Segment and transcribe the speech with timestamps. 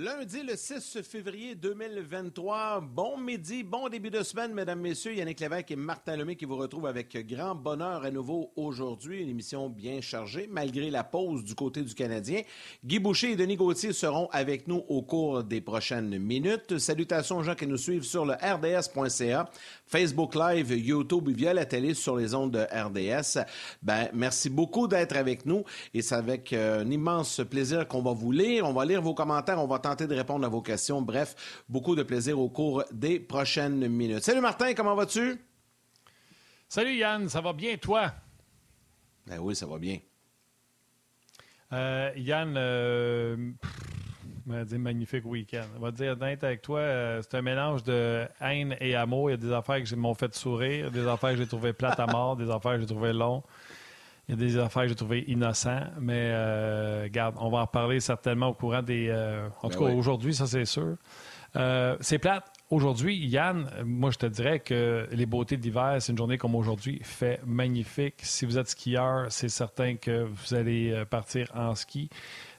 [0.00, 2.82] Lundi, le 6 février 2023.
[2.82, 5.12] Bon midi, bon début de semaine, mesdames, messieurs.
[5.12, 9.22] Yannick Lévesque et Martin Lemay qui vous retrouvent avec grand bonheur à nouveau aujourd'hui.
[9.24, 12.42] Une émission bien chargée, malgré la pause du côté du Canadien.
[12.84, 16.78] Guy Boucher et Denis Gauthier seront avec nous au cours des prochaines minutes.
[16.78, 19.50] Salutations aux gens qui nous suivent sur le rds.ca,
[19.84, 23.44] Facebook Live, YouTube via la télé sur les ondes de RDS.
[23.82, 28.12] Ben, merci beaucoup d'être avec nous et c'est avec euh, un immense plaisir qu'on va
[28.12, 28.64] vous lire.
[28.64, 31.00] On va lire vos commentaires, on va tenter de répondre à vos questions.
[31.00, 34.22] Bref, beaucoup de plaisir au cours des prochaines minutes.
[34.22, 35.40] Salut Martin, comment vas-tu?
[36.68, 38.12] Salut Yann, ça va bien toi?
[39.26, 39.98] Ben oui, ça va bien.
[41.72, 43.52] Euh, Yann, euh,
[44.46, 45.64] on va dire magnifique week-end.
[45.76, 49.30] On va dire d'être avec toi, euh, c'est un mélange de haine et amour.
[49.30, 52.00] Il y a des affaires qui m'ont fait sourire, des affaires que j'ai trouvées plates
[52.00, 53.42] à mort, des affaires que j'ai trouvées longues.
[54.28, 57.62] Il y a des affaires que j'ai trouvées innocentes, mais euh, regarde, on va en
[57.62, 59.08] reparler certainement au courant des.
[59.08, 60.96] Euh, en Ben tout cas, aujourd'hui, ça c'est sûr.
[61.56, 62.44] Euh, c'est plate.
[62.68, 67.00] Aujourd'hui, Yann, moi je te dirais que les beautés d'hiver, c'est une journée comme aujourd'hui,
[67.02, 68.16] fait magnifique.
[68.18, 72.10] Si vous êtes skieur, c'est certain que vous allez partir en ski.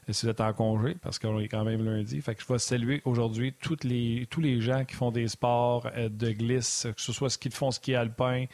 [0.08, 2.20] Si vous êtes en congé, parce qu'on est quand même lundi.
[2.20, 5.88] Fait que je vais saluer aujourd'hui toutes les, tous les gens qui font des sports
[5.96, 8.46] de glisse, que ce soit ski de fond, ski alpin,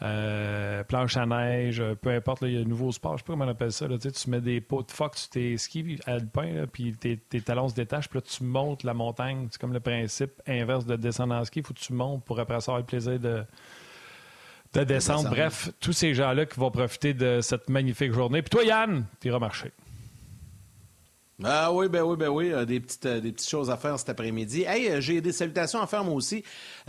[0.00, 3.26] euh, planche à neige, euh, peu importe, il y a un nouveau sport, je sais
[3.26, 3.88] pas comment on appelle ça.
[3.88, 7.68] Là, tu, mets des pots de phoque sur tes skis alpins, puis tes, tes talons
[7.68, 9.48] se détachent, puis là, tu montes la montagne.
[9.50, 11.60] C'est comme le principe inverse de descendre en ski.
[11.60, 13.42] Il faut que tu montes pour après ça avoir le plaisir de,
[14.74, 14.84] de descendre.
[14.86, 15.30] descendre.
[15.30, 18.42] Bref, tous ces gens-là qui vont profiter de cette magnifique journée.
[18.42, 19.72] Puis toi, Yann, tu iras marcher.
[21.44, 23.96] Ah oui, ben oui, ben oui, euh, des petites, euh, des petites choses à faire
[23.96, 24.64] cet après-midi.
[24.64, 26.42] Hey, euh, j'ai des salutations à faire moi aussi.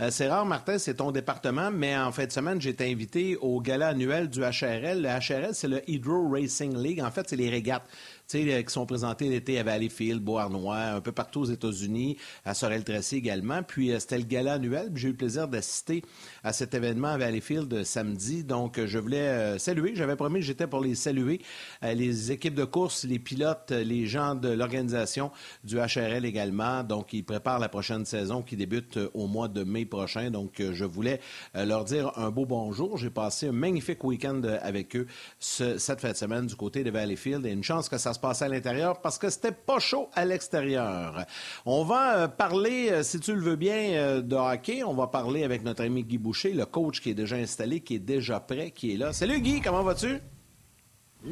[0.08, 3.60] C'est rare, Martin, c'est ton département, mais en fin de semaine, j'ai été invité au
[3.60, 5.02] gala annuel du HRL.
[5.02, 7.00] Le HRL, c'est le Hydro Racing League.
[7.00, 7.84] En fait, c'est les régates.
[8.30, 13.64] Qui sont présentées l'été à Valleyfield, Beauharnois, un peu partout aux États-Unis, à Sorel-Tracy également.
[13.64, 14.92] Puis, euh, c'était le gala annuel.
[14.94, 16.02] J'ai eu le plaisir d'assister
[16.44, 18.44] à cet événement à Valleyfield euh, samedi.
[18.44, 19.96] Donc, euh, je voulais saluer.
[19.96, 21.40] J'avais promis que j'étais pour les saluer.
[21.82, 25.32] Les équipes de course, les pilotes, les gens de l'organisation
[25.64, 26.84] du HRL également.
[26.84, 30.30] Donc, ils préparent la prochaine saison qui débute au mois de mai prochain.
[30.30, 31.20] Donc, je voulais
[31.54, 32.96] leur dire un beau bonjour.
[32.96, 35.06] J'ai passé un magnifique week-end avec eux
[35.40, 37.44] ce- cette fin de semaine du côté de Valleyfield.
[37.44, 40.24] Et une chance que ça se passait à l'intérieur parce que c'était pas chaud à
[40.24, 41.24] l'extérieur.
[41.66, 44.84] On va euh, parler, euh, si tu le veux bien, euh, de hockey.
[44.84, 47.96] On va parler avec notre ami Guy Boucher, le coach qui est déjà installé, qui
[47.96, 49.12] est déjà prêt, qui est là.
[49.12, 50.20] Salut Guy, comment vas-tu?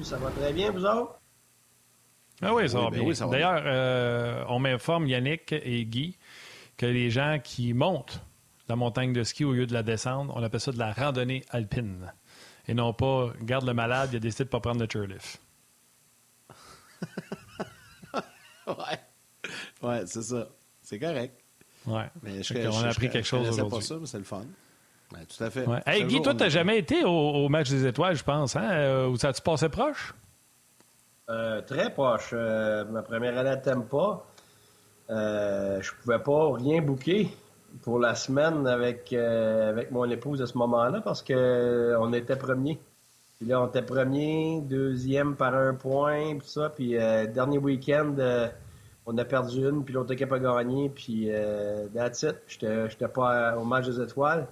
[0.02, 1.18] Ça va très bien, vous autres?
[2.42, 3.28] Ah oui, ça Oui, va ben bien.
[3.28, 6.16] D'ailleurs, euh, on m'informe, Yannick et Guy,
[6.76, 8.20] que les gens qui montent
[8.68, 11.42] la montagne de ski au lieu de la descendre, on appelle ça de la randonnée
[11.50, 12.12] alpine.
[12.68, 15.40] Et non pas, garde le malade, il a décidé de ne pas prendre le chairlift.
[18.66, 18.98] Ouais.
[19.82, 20.48] Ouais, c'est ça.
[20.82, 21.38] C'est correct.
[21.86, 22.10] Ouais.
[22.22, 23.86] Mais je, qu'on je- a je- appris je quelque chose connaissais pas aujourd'hui.
[23.88, 24.42] ça, mais c'est le fun.
[25.10, 25.66] Tout à fait.
[25.66, 25.80] Ouais.
[25.86, 28.14] Hey, Guy, jour, toi, on tu n'as a- jamais été au, au match des étoiles,
[28.16, 28.68] je pense, hein?
[28.70, 30.14] Euh, Où ça tu passé proche?
[31.30, 32.30] Euh, très proche.
[32.34, 34.22] Euh, ma première année à Tampa,
[35.08, 37.30] euh, je pouvais pas rien booker
[37.82, 42.12] pour la semaine avec, euh, avec mon épouse à ce moment-là parce que euh, on
[42.12, 42.78] était premier.
[43.38, 46.70] Puis là, on était premier, deuxième par un point, puis ça.
[46.70, 48.48] Puis euh, dernier week-end, euh,
[49.06, 52.36] on a perdu une, puis l'autre équipe a gagné, puis euh, that's it.
[52.48, 54.48] J'étais j'étais pas au match des étoiles.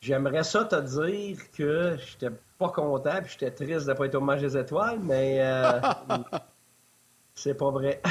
[0.00, 4.20] J'aimerais ça te dire que j'étais pas content puis j'étais triste de pas être au
[4.20, 5.80] match des étoiles, mais euh,
[7.34, 8.00] c'est pas vrai.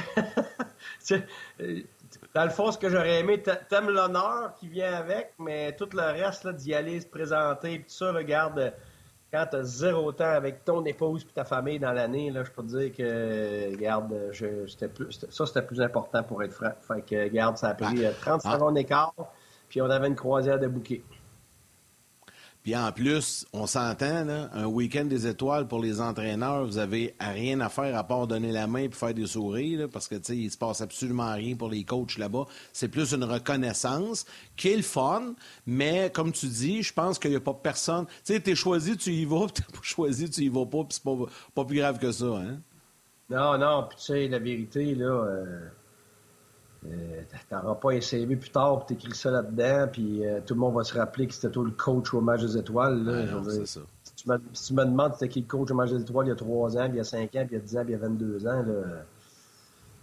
[1.60, 1.82] Euh,
[2.34, 5.90] Dans le fond, ce que j'aurais aimé, t'a- t'aimes l'honneur qui vient avec, mais tout
[5.94, 8.24] le reste, là, d'y aller, se présenter, puis tout ça, là,
[9.32, 12.64] quand t'as zéro temps avec ton épouse puis ta famille dans l'année, là, je peux
[12.64, 16.72] te dire que, garde, je, c'était plus, c'était- ça, c'était plus important pour être franc.
[16.82, 18.54] Fait que, garde, ça a pris euh, 30 Ah.
[18.54, 19.14] secondes d'écart,
[19.68, 21.04] puis on avait une croisière de bouquet.
[22.64, 27.62] Puis en plus, on s'entend, un week-end des étoiles pour les entraîneurs, vous avez rien
[27.62, 30.50] à faire à part donner la main et faire des sourires, parce que tu sais,
[30.50, 32.46] se passe absolument rien pour les coachs là-bas.
[32.74, 34.26] C'est plus une reconnaissance
[34.58, 35.36] qui est le fun,
[35.66, 38.06] mais comme tu dis, je pense qu'il n'y a pas personne.
[38.26, 40.90] Tu sais, t'es choisi, tu y vas, t'es pas choisi, tu y vas pas, puis
[40.92, 41.16] c'est pas,
[41.56, 42.60] pas plus grave que ça, hein?
[43.30, 45.70] Non, non, puis tu sais, la vérité, là, euh,
[46.86, 50.62] euh, t'auras pas un CV plus tard, puis t'écris ça là-dedans, puis euh, tout le
[50.62, 53.04] monde va se rappeler que c'était toi le coach au match des étoiles.
[53.04, 53.68] Là, Ah non, dire.
[53.68, 53.82] ça.
[54.04, 56.28] si, tu me, si tu me demandes c'était qui le coach au match des étoiles
[56.28, 57.60] il y a 3 ans, puis il y a 5 ans, puis il y a
[57.60, 59.04] 10 ans, puis il y a 22 ans, là,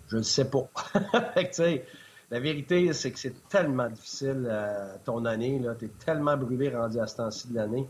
[0.08, 0.69] je ne sais pas.
[1.34, 1.82] Fait que,
[2.31, 6.99] la vérité, c'est que c'est tellement difficile euh, ton année, là, t'es tellement brûlé rendu
[6.99, 7.88] à ce temps-ci de l'année,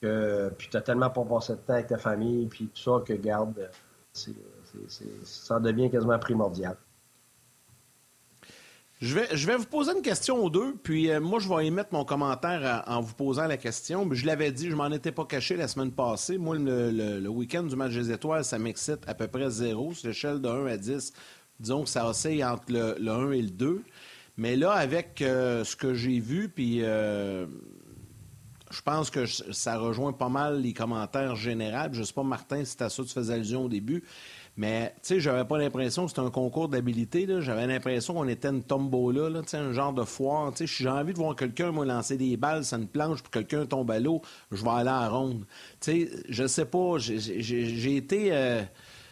[0.00, 3.12] que puis t'as tellement pas passé de temps avec ta famille, puis tout ça, que
[3.12, 3.70] garde,
[4.12, 6.76] ça en devient quasiment primordial.
[9.00, 11.66] Je vais, je vais vous poser une question aux deux, puis euh, moi, je vais
[11.66, 14.08] émettre mon commentaire en vous posant la question.
[14.10, 16.36] Je l'avais dit, je m'en étais pas caché la semaine passée.
[16.36, 19.94] Moi, le, week-end du match des étoiles, ça m'excite à peu près zéro.
[19.94, 21.12] Sur l'échelle de 1 à 10,
[21.60, 23.84] disons que ça oscille entre le, 1 et le 2.
[24.36, 27.46] Mais là, avec euh, ce que j'ai vu, puis euh,
[28.70, 31.88] je pense que ça rejoint pas mal les commentaires généraux.
[31.92, 34.02] Je sais pas, Martin, si à ça tu faisais allusion au début.
[34.58, 37.28] Mais, tu sais, j'avais pas l'impression que c'était un concours d'habilité.
[37.38, 40.50] J'avais l'impression qu'on était une tombola, là, un genre de foire.
[40.56, 43.66] Sais, j'ai envie de voir quelqu'un, moi, lancer des balles sur une planche, puis quelqu'un
[43.66, 44.20] tombe à l'eau,
[44.50, 45.46] je vais aller à ronde.
[45.80, 48.30] Tu sais, je sais pas, j'ai été...
[48.32, 48.62] Euh,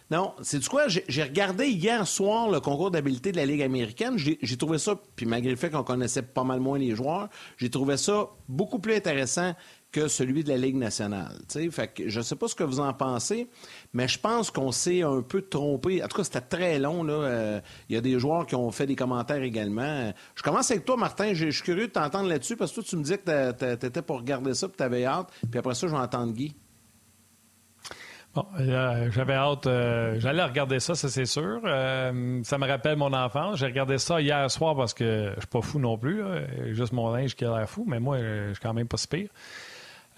[0.09, 0.87] non, c'est du quoi?
[0.87, 4.17] J'ai regardé hier soir le concours d'habilité de la Ligue américaine.
[4.17, 7.71] J'ai trouvé ça, puis malgré le fait qu'on connaissait pas mal moins les joueurs, j'ai
[7.71, 9.55] trouvé ça beaucoup plus intéressant
[9.97, 11.39] que celui de la Ligue nationale.
[11.55, 13.49] Je ne sais pas ce que vous en pensez,
[13.95, 16.05] mais je pense qu'on s'est un peu trompé.
[16.05, 17.07] En tout cas, c'était très long.
[17.09, 20.13] Euh, il y a des joueurs qui ont fait des commentaires également.
[20.35, 21.33] Je commence avec toi, Martin.
[21.33, 24.03] Je suis curieux de t'entendre là-dessus parce que toi, tu me dis que tu étais
[24.03, 25.29] pour regarder ça puis tu avais hâte.
[25.51, 26.55] Puis après ça, je vais entendre Guy.
[28.35, 29.67] Bon, euh, j'avais hâte.
[29.67, 31.63] Euh, j'allais regarder ça, ça c'est sûr.
[31.63, 32.13] ça
[32.59, 33.61] me rappelle mon enfance.
[33.61, 36.21] J'ai regardé ça hier soir parce que je suis pas fou non plus.
[36.73, 39.09] Juste mon linge qui a l'air fou, mais moi, je suis quand même pas si
[39.09, 39.31] pire.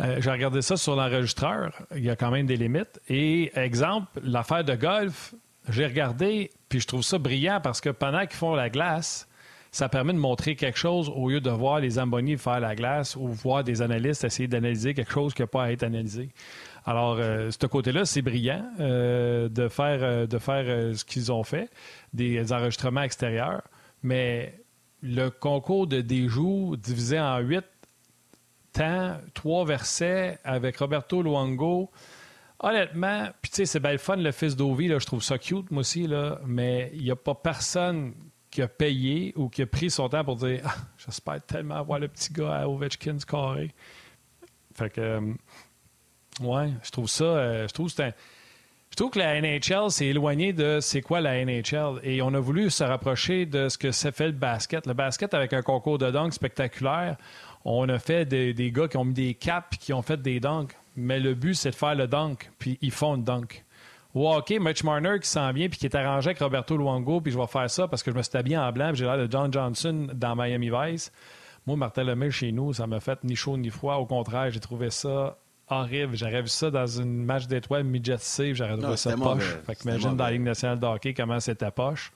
[0.00, 1.72] Euh, j'ai regardé ça sur l'enregistreur.
[1.94, 3.00] Il y a quand même des limites.
[3.08, 5.34] Et exemple, l'affaire de golf,
[5.68, 9.28] j'ai regardé, puis je trouve ça brillant parce que pendant qu'ils font la glace,
[9.70, 13.16] ça permet de montrer quelque chose au lieu de voir les Zamboni faire la glace
[13.16, 16.30] ou voir des analystes essayer d'analyser quelque chose qui n'a pas à être analysé.
[16.86, 21.68] Alors, euh, ce côté-là, c'est brillant euh, de faire, de faire ce qu'ils ont fait,
[22.14, 23.62] des enregistrements extérieurs.
[24.02, 24.54] Mais
[25.02, 26.28] le concours de des
[26.76, 27.64] divisé en huit
[29.34, 31.90] trois versets avec Roberto Luango.
[32.60, 35.80] Honnêtement, puis tu sais, c'est belle fun le fils d'Ovi, je trouve ça cute, moi
[35.80, 38.14] aussi, là, mais il n'y a pas personne
[38.50, 41.98] qui a payé ou qui a pris son temps pour dire ah, J'espère tellement voir
[41.98, 43.74] le petit gars à Ovechkin carré.
[44.74, 45.20] Fait que, euh,
[46.40, 48.14] ouais, je trouve ça, euh, je trouve c'est
[48.90, 52.40] Je trouve que la NHL s'est éloignée de c'est quoi la NHL et on a
[52.40, 54.86] voulu se rapprocher de ce que c'est fait le basket.
[54.86, 57.16] Le basket avec un concours de dunk spectaculaire,
[57.64, 60.40] on a fait des, gars qui ont mis des caps et qui ont fait des
[60.40, 60.76] dunks.
[60.96, 63.64] Mais le but, c'est de faire le dunk, puis ils font le dunk.
[64.14, 67.30] Ou OK, Mitch Marner qui s'en vient puis qui est arrangé avec Roberto Luongo, puis
[67.30, 69.30] je vais faire ça parce que je me suis habillé en blanc, j'ai l'air de
[69.30, 71.12] John Johnson dans Miami Vice.
[71.66, 73.96] Moi, Martin Lemay, chez nous, ça m'a fait ni chaud ni froid.
[73.96, 75.36] Au contraire, j'ai trouvé ça
[75.68, 76.16] horrible.
[76.16, 79.58] J'aurais vu ça dans une match d'étoiles midget C, j'aurais trouvé ça poche.
[79.66, 82.12] Fait que imagine dans la Ligue nationale de hockey comment c'était poche.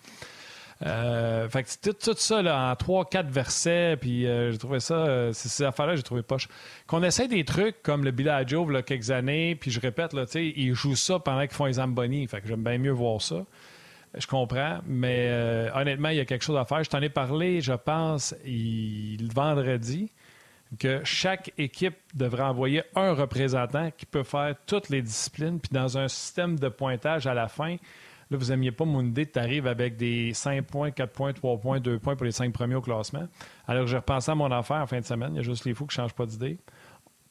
[0.84, 4.80] Euh, fait que tout, tout ça là, en trois, quatre versets, puis euh, j'ai trouvé
[4.80, 6.48] ça, euh, ces affaires-là, j'ai trouvé poche.
[6.86, 10.24] Qu'on essaie des trucs comme le Billy Joe, là, quelques années, puis je répète, là,
[10.34, 12.26] ils jouent ça pendant qu'ils font les Zamboni.
[12.26, 13.44] Fait que j'aime bien mieux voir ça.
[14.14, 16.84] Je comprends, mais honnêtement, il y a quelque chose à faire.
[16.84, 20.10] Je t'en ai parlé, je pense, le vendredi,
[20.78, 25.96] que chaque équipe devrait envoyer un représentant qui peut faire toutes les disciplines, puis dans
[25.96, 27.76] un système de pointage à la fin,
[28.32, 31.58] Là, vous n'aimiez pas mon idée, tu arrives avec des 5 points, 4 points, 3
[31.58, 33.28] points, 2 points pour les 5 premiers au classement.
[33.68, 35.34] Alors, j'ai repensé à mon affaire en fin de semaine.
[35.34, 36.56] Il y a juste les fous qui ne changent pas d'idée.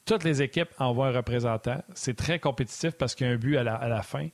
[0.04, 1.82] Toutes les équipes envoient un représentant.
[1.94, 4.28] C'est très compétitif parce qu'il y a un but à la, fin.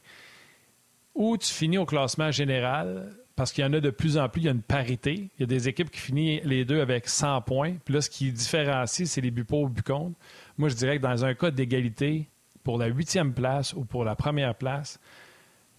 [1.15, 4.43] Ou tu finis au classement général parce qu'il y en a de plus en plus,
[4.43, 5.31] il y a une parité.
[5.39, 7.77] Il y a des équipes qui finissent les deux avec 100 points.
[7.83, 10.19] Puis là, ce qui différencie, c'est les buts pour buts contre.
[10.59, 12.29] Moi, je dirais que dans un cas d'égalité,
[12.63, 15.01] pour la huitième place ou pour la première place,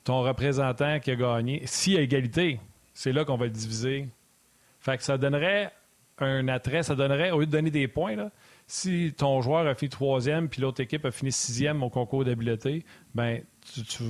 [0.10, 2.60] ton représentant qui a gagné, s'il y a égalité,
[2.96, 4.08] c'est là qu'on va le diviser.
[4.80, 5.72] Fait que ça donnerait
[6.18, 8.32] un attrait, ça donnerait, au lieu de donner des points, là,
[8.66, 12.86] si ton joueur a fini troisième puis l'autre équipe a fini sixième au concours d'habileté,
[13.14, 13.44] ben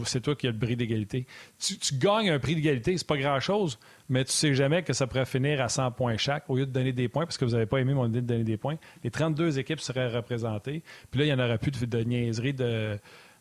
[0.06, 1.28] c'est toi qui as le prix d'égalité.
[1.60, 3.78] Tu, gagnes un prix d'égalité, c'est pas grand-chose,
[4.08, 6.72] mais tu sais jamais que ça pourrait finir à 100 points chaque au lieu de
[6.72, 8.78] donner des points parce que vous n'avez pas aimé mon idée de donner des points.
[9.04, 10.82] Les 32 équipes seraient représentées.
[11.12, 12.98] Puis là, il n'y en aurait plus de, de niaiserie de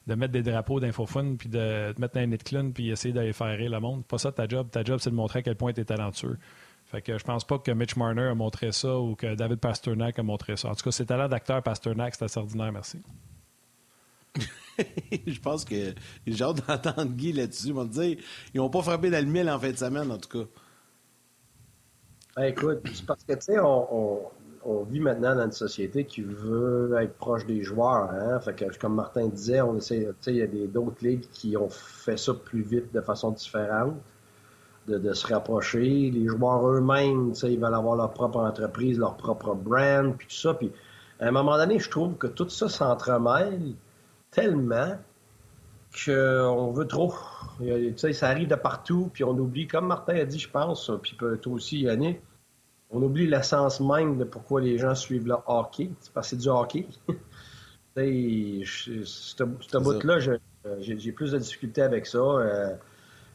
[0.08, 3.34] de mettre des drapeaux d'infofun puis de, de, mettre un nid clown puis essayer d'aller
[3.34, 4.04] faire rire le monde.
[4.06, 4.68] Pas ça ta job.
[4.70, 6.38] Ta job, c'est de montrer à quel point tu es talentueux.
[6.86, 10.18] Fait que je pense pas que Mitch Marner a montré ça ou que David Pasternak
[10.18, 10.70] a montré ça.
[10.70, 13.02] En tout cas, c'est talent d'acteur Pasternak, c'est assez ordinaire, merci.
[15.26, 15.94] je pense que
[16.26, 17.68] j'ai hâte d'entendre Guy là-dessus.
[17.68, 18.16] Ils vont dire
[18.54, 20.50] ils n'ont pas frappé dans le mille en fin de semaine, en tout cas.
[22.36, 24.30] Ben, écoute, c'est parce que, tu sais, on, on
[24.88, 28.10] vit maintenant dans une société qui veut être proche des joueurs.
[28.10, 28.40] Hein?
[28.80, 32.62] Comme Martin disait, on essaie, il y a d'autres ligues qui ont fait ça plus
[32.62, 33.94] vite de façon différente,
[34.86, 36.10] de, se rapprocher.
[36.10, 40.58] Les joueurs eux-mêmes, ils veulent avoir leur propre entreprise, leur propre brand, puis tout ça.
[41.20, 43.74] À un moment donné, je trouve que tout ça s'entremêle
[44.30, 44.98] tellement
[46.04, 47.14] qu'on veut trop.
[47.96, 51.52] Ça arrive de partout, puis on oublie, comme Martin a dit, je pense, puis toi
[51.52, 52.20] aussi, Yannick,
[52.90, 55.90] on oublie l'essence même de pourquoi les gens suivent le hockey.
[56.00, 56.86] C'est parce que c'est du hockey.
[57.96, 60.18] ce bout-là,
[60.80, 62.18] j'ai plus de difficultés avec ça.
[62.18, 62.74] Euh,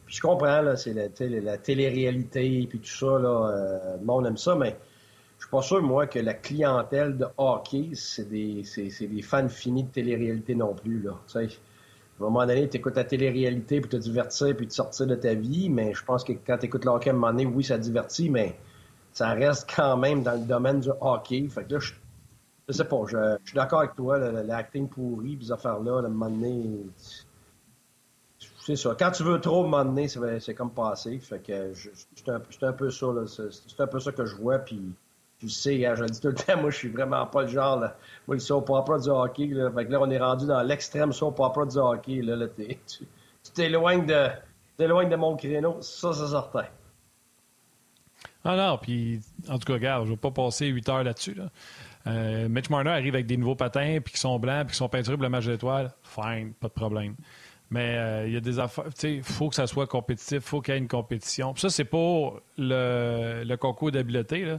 [0.06, 1.08] puis je comprends, là, c'est la,
[1.40, 4.76] la télé-réalité, puis tout ça, là, euh, le monde aime ça, mais
[5.38, 8.62] je suis pas sûr, moi, que la clientèle de hockey, c'est des,
[9.00, 11.18] des fans finis de télé-réalité non plus, là.
[11.34, 11.46] à un
[12.18, 15.70] moment donné, tu écoutes la télé-réalité pour te divertir puis te sortir de ta vie,
[15.70, 17.78] mais je pense que quand tu écoutes le hockey à un moment donné, oui, ça
[17.78, 18.56] divertit, mais
[19.14, 21.48] ça reste quand même dans le domaine du hockey.
[21.48, 21.92] Fait que là, je,
[22.68, 26.80] je sais pas, je, suis d'accord avec toi, l'acting pourri, les affaires-là, le moment donné,
[28.60, 28.96] c'est ça.
[28.98, 31.18] Quand tu veux trop, m'emmener, c'est comme passé.
[31.20, 34.82] Fait que c'est un, peu ça, C'est un peu ça que je vois, puis
[35.38, 37.48] tu sais, hein, je le dis tout le temps, moi, je suis vraiment pas le
[37.48, 37.78] genre.
[38.26, 39.70] Moi, le soap opera du hockey, là.
[39.70, 42.34] Fait que là, on est rendu dans l'extrême soap opera du hockey, là.
[42.34, 44.28] là tu t'éloignes de,
[44.78, 46.64] de mon créneau, ça, c'est certain.
[48.44, 51.34] Ah non, puis en tout cas, regarde, je ne vais pas passer 8 heures là-dessus.
[51.34, 51.50] Là.
[52.06, 54.88] Euh, Mitch Marner arrive avec des nouveaux patins, puis qui sont blancs, puis qui sont
[54.88, 55.92] peinturés pour le match d'étoiles.
[56.02, 57.14] Fine, pas de problème.
[57.70, 58.84] Mais euh, il y a des affaires.
[59.02, 61.56] Il faut que ça soit compétitif, il faut qu'il y ait une compétition.
[61.56, 64.58] Ça, c'est pour le, le concours d'habileté.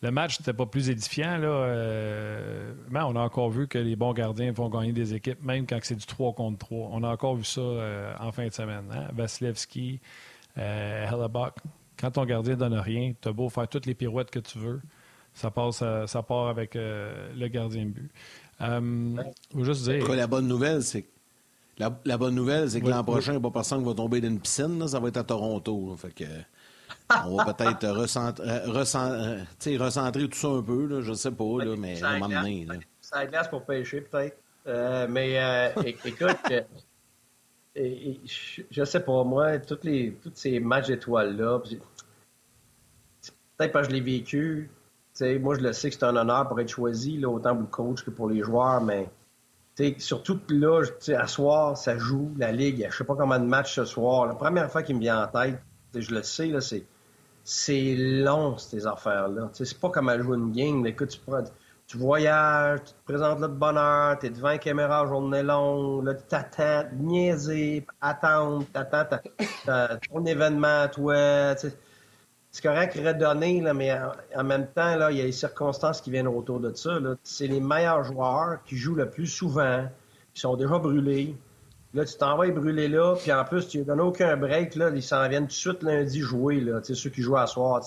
[0.00, 1.36] Le match n'était pas plus édifiant.
[1.36, 1.48] Là.
[1.48, 5.66] Euh, mais on a encore vu que les bons gardiens vont gagner des équipes, même
[5.66, 6.90] quand c'est du 3 contre 3.
[6.92, 7.60] On a encore vu ça
[8.18, 8.84] en fin de semaine.
[8.90, 9.08] Hein?
[9.12, 10.00] Vasilevski,
[10.56, 11.54] Hellebuck.
[11.98, 14.58] Quand ton gardien ne donne rien, tu as beau faire toutes les pirouettes que tu
[14.58, 14.80] veux,
[15.34, 18.10] ça, passe, ça part avec euh, le gardien de but.
[18.60, 19.22] Euh,
[19.60, 20.08] juste dire.
[20.08, 21.08] la bonne nouvelle, c'est que
[21.78, 24.20] la, bonne nouvelle, c'est que l'an prochain, il n'y a pas personne qui va tomber
[24.20, 24.86] dans une piscine.
[24.88, 25.96] ça va être à Toronto.
[25.96, 26.24] fait que,
[27.26, 30.86] on va peut-être recentrer, euh, recentrer, tout ça un peu.
[30.86, 32.66] Là, je ne sais pas, là, mais à m'amener.
[33.00, 34.38] Ça glace pour pêcher, peut-être.
[35.08, 36.36] mais écoute,
[37.78, 41.60] je, sais pas, moi, toutes les, tous ces matchs d'étoiles-là,
[43.56, 44.70] peut-être parce que je l'ai vécu,
[45.40, 47.66] moi, je le sais que c'est un honneur pour être choisi, là, autant pour le
[47.68, 49.08] coach que pour les joueurs, mais
[49.98, 50.82] surtout là,
[51.16, 54.26] à soir, ça joue, la Ligue, je sais pas combien de matchs ce soir.
[54.26, 55.60] La première fois qui me vient en tête,
[55.94, 56.84] je le sais, là, c'est
[57.48, 59.48] c'est long, ces affaires-là.
[59.54, 60.86] C'est pas comme à jouer une game.
[60.86, 61.20] Écoute, tu,
[61.88, 65.42] tu voyages, tu te présentes là de bonne heure, tu es devant la caméra journée
[65.42, 69.18] longue, là, tu t'attends, niaiser, attendre, t'attends
[70.10, 71.56] ton événement, toi
[72.50, 73.92] c'est correct redonner, là, mais
[74.34, 76.98] en, même temps, il y a les circonstances qui viennent autour de ça.
[77.22, 79.86] C'est les meilleurs joueurs qui jouent le plus souvent,
[80.34, 81.36] qui sont déjà brûlés.
[81.94, 84.74] Là, tu t'en vas brûler là, puis en plus, tu ne donnes aucun break.
[84.74, 87.82] Là, ils s'en viennent tout de suite lundi jouer, là, ceux qui jouent à soir.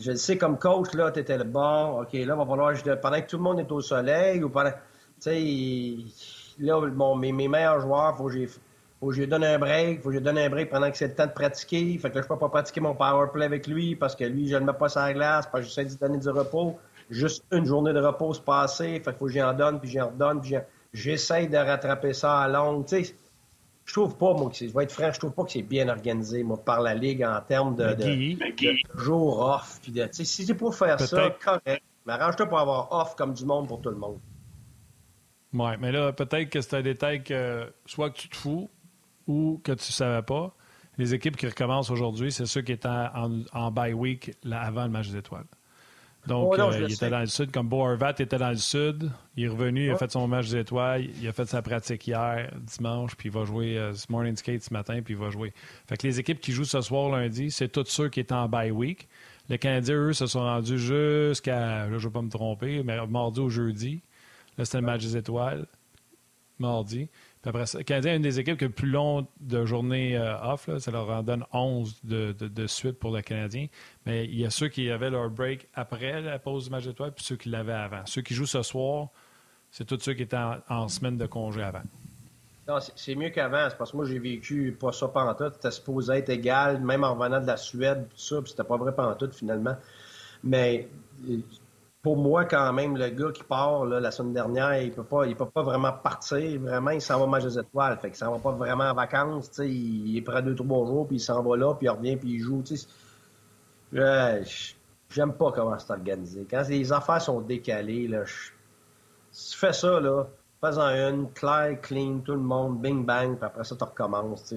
[0.00, 2.00] Je le sais, comme coach, là, tu étais le bon.
[2.00, 4.72] OK, là, va falloir, pendant que tout le monde est au soleil, ou pendant.
[5.20, 8.48] Tu sais, là, bon, mes, mes meilleurs joueurs, faut que j'ai
[9.00, 11.08] faut que je donne un break, faut que je donne un break pendant que c'est
[11.08, 11.96] le temps de pratiquer.
[11.98, 14.46] Fait que là, je peux pas pratiquer mon power play avec lui parce que lui,
[14.48, 16.78] je ne mets pas sur la glace, parce que j'essaie de donner du repos.
[17.08, 20.08] Juste une journée de repos se passer, fait qu'il faut que j'en donne, puis j'en
[20.08, 20.54] redonne, puis
[20.92, 22.86] j'essaie de rattraper ça à longue.
[22.86, 23.14] Tu sais,
[23.90, 25.88] je trouve pas, moi, que je vais être franc, je trouve pas que c'est bien
[25.88, 28.36] organisé, moi, par la Ligue en termes de, de,
[28.96, 29.80] jours off.
[29.82, 31.82] Puis de, si c'est pour faire ça, correct.
[32.06, 34.20] Mais arrange-toi pour avoir off comme du monde pour tout le monde.
[35.52, 38.70] Oui, mais là, peut-être que c'est un détail que soit que tu te fous
[39.26, 40.54] ou que tu ne savais pas,
[40.96, 44.90] les équipes qui recommencent aujourd'hui, c'est ceux qui étaient en, en bye week avant le
[44.90, 45.46] match des étoiles.
[46.26, 49.10] Donc, oh euh, il était dans le sud, comme Bo Horvat était dans le sud.
[49.36, 52.06] Il est revenu, il a fait son match des étoiles, il a fait sa pratique
[52.06, 55.30] hier, dimanche, puis il va jouer euh, ce morning skate ce matin, puis il va
[55.30, 55.54] jouer.
[55.88, 58.48] Fait que les équipes qui jouent ce soir lundi, c'est tous ceux qui étaient en
[58.48, 59.08] bye week.
[59.48, 63.40] Les Canadiens, eux, se sont rendus jusqu'à, je ne vais pas me tromper, mais mardi
[63.40, 64.02] au jeudi.
[64.58, 65.66] Là, c'était le match des étoiles.
[66.58, 67.08] Mardi.
[67.44, 70.16] Après ça, le Canadien a une des équipes qui a le plus long de journée
[70.16, 70.68] euh, off.
[70.78, 73.68] ça leur en donne 11 de, de, suite pour le Canadien.
[74.04, 77.12] Mais il y a ceux qui avaient leur break après la pause du match d'étoiles,
[77.12, 78.04] puis ceux qui l'avaient avant.
[78.04, 79.08] Ceux qui jouent ce soir,
[79.70, 80.36] c'est tous ceux qui étaient
[80.68, 81.82] en, semaine de congé avant.
[82.68, 83.68] Non, c'est mieux qu'avant.
[83.78, 85.54] parce que moi, j'ai vécu pas ça pantoute.
[85.54, 88.76] C'était supposé être égal, même en revenant de la Suède, tout ça, puis c'était pas
[88.76, 89.76] vrai pantoute, finalement.
[90.44, 90.88] Mais
[92.02, 95.36] pour moi, quand même, le gars qui part la semaine dernière, il peut pas, il
[95.36, 96.60] peut pas vraiment partir.
[96.60, 97.98] Vraiment, il s'en va manger des étoiles.
[97.98, 99.50] Fait qu'il s'en va pas vraiment en vacances.
[99.58, 102.30] Il, il prend deux, trois jours, puis il s'en va là, puis il revient, puis
[102.30, 102.64] il joue.
[103.92, 106.46] J'aime pas comment c'est organisé.
[106.48, 108.22] Quand les affaires sont décalées, là,
[109.32, 110.24] si tu fais ça, là,
[110.60, 114.54] fais-en une, clair, clean, tout le monde, bing bang, puis après ça, tu recommences.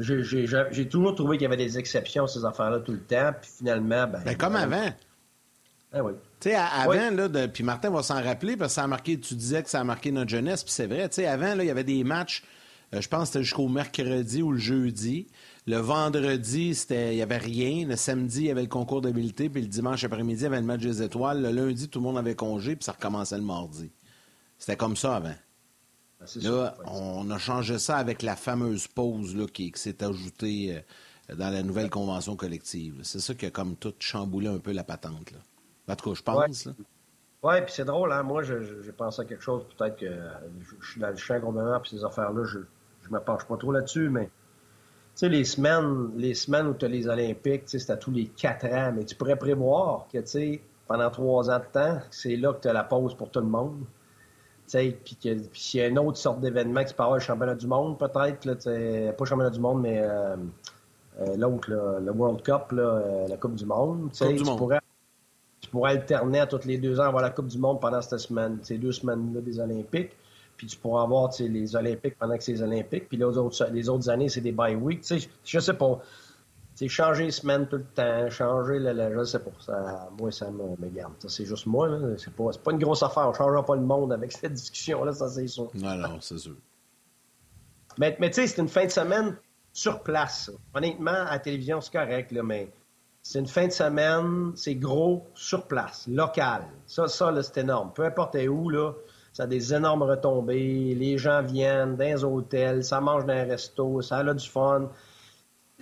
[0.00, 3.50] J'ai toujours trouvé qu'il y avait des exceptions à ces affaires-là tout le temps, puis
[3.58, 4.20] finalement, ben.
[4.24, 4.92] ben comme avant.
[5.92, 6.12] Ah oui.
[6.40, 9.34] Tu sais, avant, là, puis Martin va s'en rappeler, parce que ça a marqué, tu
[9.34, 11.66] disais que ça a marqué notre jeunesse, puis c'est vrai, tu sais, avant, là, il
[11.66, 12.44] y avait des matchs
[12.92, 15.26] je pense que c'était jusqu'au mercredi ou le jeudi.
[15.66, 17.86] Le vendredi, c'était, il n'y avait rien.
[17.86, 19.50] Le samedi, il y avait le concours d'habileté.
[19.50, 21.42] Puis le dimanche après-midi, il y avait le match des étoiles.
[21.42, 22.76] Le lundi, tout le monde avait congé.
[22.76, 23.90] Puis ça recommençait le mardi.
[24.58, 25.34] C'était comme ça avant.
[26.20, 30.82] Ben, là, on a changé ça avec la fameuse pause là, qui, s'est ajoutée
[31.30, 33.00] euh, dans la nouvelle convention collective.
[33.02, 35.30] C'est ça qui a comme tout chamboulé un peu la patente.
[35.30, 35.38] Là.
[35.88, 36.68] En tout cas, je pense.
[37.42, 38.24] Oui, puis c'est drôle, hein?
[38.24, 41.90] Moi, j'ai pensé à quelque chose, peut-être que je, suis dans le champ complètement, puis
[41.90, 44.30] ces affaires-là, je ne me penche pas trop là-dessus, mais tu
[45.14, 48.66] sais, les semaines, les semaines où tu as les Olympiques, c'est à tous les quatre
[48.66, 52.52] ans, mais tu pourrais prévoir que, tu sais, pendant trois ans de temps, c'est là
[52.54, 53.84] que tu as la pause pour tout le monde.
[54.70, 55.18] Puis
[55.52, 59.24] s'il y a une autre sorte d'événement qui avoir le championnat du monde, peut-être, pas
[59.24, 60.36] le championnat du monde, mais euh,
[61.20, 64.10] euh, l'autre, le World Cup, là, euh, la Coupe du Monde.
[64.12, 64.80] tu, Pourrais,
[65.60, 68.18] tu pourrais alterner à tous les deux ans avoir la Coupe du Monde pendant cette
[68.18, 70.12] semaine, ces deux semaines-là des Olympiques
[70.58, 73.88] puis tu pourras avoir les Olympiques pendant que c'est les Olympiques, puis les autres, les
[73.88, 75.04] autres années, c'est des bye week.
[75.44, 76.00] Je sais pas.
[76.78, 79.50] C'est changer les semaines tout le temps, changer le, je sais pas.
[79.58, 81.12] Ça, moi, ça me, me garde.
[81.26, 81.88] c'est juste moi.
[82.18, 83.26] C'est pas, pas une grosse affaire.
[83.26, 85.72] On ne changera pas le monde avec cette discussion-là, ça c'est sûr.
[85.74, 86.54] Non, non, c'est sûr.
[87.98, 89.36] Mais, mais tu sais, c'est une fin de semaine
[89.72, 90.52] sur place.
[90.72, 92.70] Honnêtement, à la télévision, c'est correct, là, mais
[93.22, 96.62] c'est une fin de semaine, c'est gros, sur place, local.
[96.86, 97.90] Ça, ça, c'est énorme.
[97.92, 98.92] Peu importe où, là,
[99.32, 100.94] ça a des énormes retombées.
[100.94, 104.88] Les gens viennent dans les hôtels, ça mange dans un resto, ça a du fun.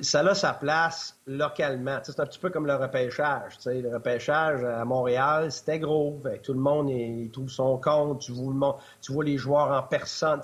[0.00, 1.98] Ça a sa place localement.
[2.02, 3.56] c'est un petit peu comme le repêchage.
[3.64, 6.20] Le repêchage à Montréal, c'était gros.
[6.42, 8.20] tout le monde il, trouve son compte.
[8.20, 10.42] Tu vois, tu vois les joueurs en personne.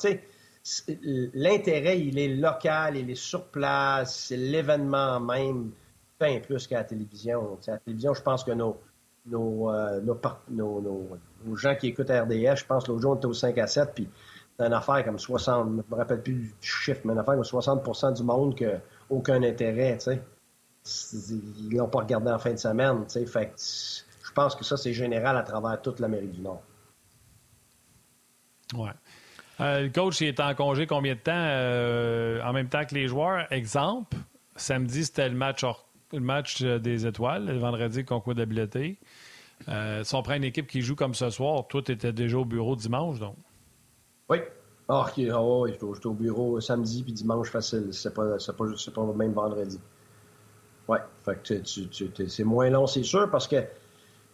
[1.35, 4.17] L'intérêt, il est local, il est sur place.
[4.29, 5.73] C'est l'événement même,
[6.19, 7.59] bien plus qu'à la télévision.
[7.69, 8.81] à la télévision, je pense que nos,
[9.27, 13.35] nos, euh, nos, nos, gens qui écoutent RDS, je pense l'autre jour, on était au
[13.35, 14.09] 5 à 7, puis
[14.59, 17.43] c'est une affaire comme 60, je me rappelle plus du chiffre, mais une affaire comme
[17.43, 18.81] 60% du monde n'a
[19.13, 20.23] aucun intérêt, tu sais.
[21.71, 23.27] Ils l'ont pas regardé en fin de semaine, tu sais.
[23.27, 26.63] Fait je pense que ça, c'est général à travers toute l'Amérique du Nord.
[28.75, 28.91] Ouais.
[29.61, 32.95] Euh, le coach, il est en congé combien de temps euh, en même temps que
[32.95, 33.47] les joueurs?
[33.53, 34.17] Exemple,
[34.57, 35.65] samedi, c'était le match
[36.13, 38.99] le match des étoiles, le vendredi, concours d'habileté.
[39.69, 42.39] Euh, si on prend une équipe qui joue comme ce soir, toi, tu étais déjà
[42.39, 43.37] au bureau dimanche, donc?
[44.29, 44.39] Oui.
[44.89, 45.25] Ah, ok.
[45.33, 47.89] Ah, oui, j'étais au bureau samedi puis dimanche facile.
[47.93, 49.81] C'est pas, pas, pas même vendredi.
[50.89, 50.99] Oui.
[51.25, 53.67] Fait c'est moins long, c'est sûr, parce que, tu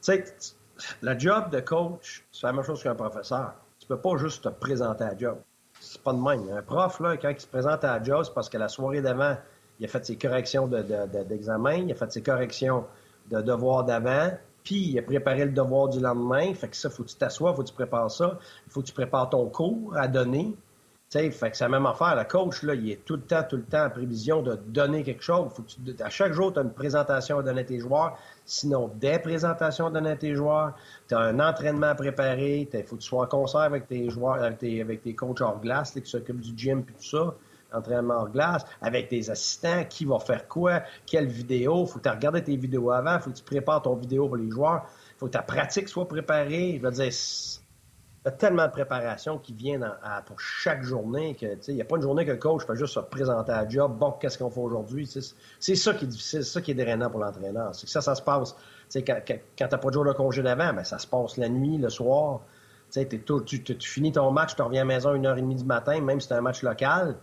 [0.01, 0.25] sais,
[1.03, 3.55] la job de coach, c'est la même chose qu'un professeur.
[3.79, 5.39] Tu peux pas juste te présenter à la job.
[5.81, 6.49] C'est pas de même.
[6.51, 9.03] Un prof, là, quand il se présente à la job, c'est parce que la soirée
[9.03, 9.37] d'avant,
[9.79, 12.85] il a fait ses corrections d'examen, il a fait ses corrections
[13.31, 14.31] de devoirs d'avant,
[14.77, 16.53] il a préparé le devoir du lendemain.
[16.55, 18.39] Fait que ça, faut que tu t'assoies, faut que tu prépares ça.
[18.67, 20.55] Il faut que tu prépares ton cours à donner.
[21.11, 22.17] fait que c'est la même affaire.
[22.17, 25.03] Le coach, là, il est tout le temps, tout le temps en prévision de donner
[25.03, 25.51] quelque chose.
[25.55, 28.19] Faut que à chaque jour, tu as une présentation à donner à tes joueurs.
[28.45, 30.75] Sinon, des présentations à donner à tes joueurs.
[31.09, 32.69] Tu as un entraînement à préparer.
[32.73, 35.41] Il faut que tu sois en concert avec tes joueurs, avec tes, avec tes coachs
[35.41, 37.35] hors glace qui s'occupent du gym et tout ça
[37.73, 41.87] entraînement hors glace, avec tes assistants, qui va faire quoi, quelle vidéo.
[41.87, 44.51] Faut que tu regardes tes vidéos avant, faut que tu prépares ton vidéo pour les
[44.51, 44.87] joueurs,
[45.19, 46.81] faut que ta pratique soit préparée.
[46.83, 47.13] Je dire,
[48.25, 49.81] il y a tellement de préparation qui vient
[50.27, 52.95] pour chaque journée que il n'y a pas une journée que le coach fait juste
[52.95, 53.97] se présenter à la job.
[53.99, 55.09] Bon, qu'est-ce qu'on fait aujourd'hui?
[55.61, 57.75] C'est ça qui est difficile, c'est ça qui est drainant pour l'entraîneur.
[57.75, 58.57] C'est que ça, ça se passe.
[58.95, 61.49] quand, quand, tu n'as pas de jour de congé d'avant, ben, ça se passe la
[61.49, 62.41] nuit, le soir.
[62.93, 66.21] tu, tu, finis ton match, tu reviens à la maison à 1h30 du matin, même
[66.21, 67.17] si c'est un match local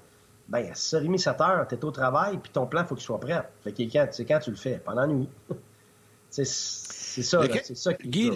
[0.47, 3.19] ben, à 6h30, 7h, tu es au travail, puis ton plan, il faut qu'il soit
[3.19, 3.41] prêt.
[3.63, 4.81] Fait que quand, quand tu le fais?
[4.83, 5.29] Pendant la nuit.
[6.29, 8.31] c'est ça, c'est ça qui Guy,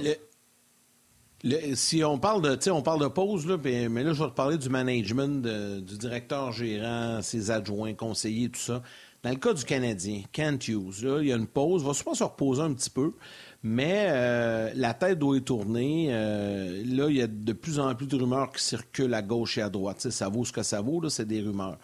[1.76, 4.58] si on parle de, on parle de pause, là, mais là, je vais te parler
[4.58, 8.82] du management, du directeur gérant, ses adjoints, conseillers, tout ça.
[9.24, 11.94] Dans le cas du Canadien, Kent Hughes, là, il y a une pause, il va
[11.94, 13.14] sûrement se reposer un petit peu?
[13.62, 16.08] Mais euh, la tête doit y tourner.
[16.12, 19.58] Euh, là, il y a de plus en plus de rumeurs qui circulent à gauche
[19.58, 20.10] et à droite.
[20.10, 21.78] ça vaut ce que ça vaut, c'est des rumeurs.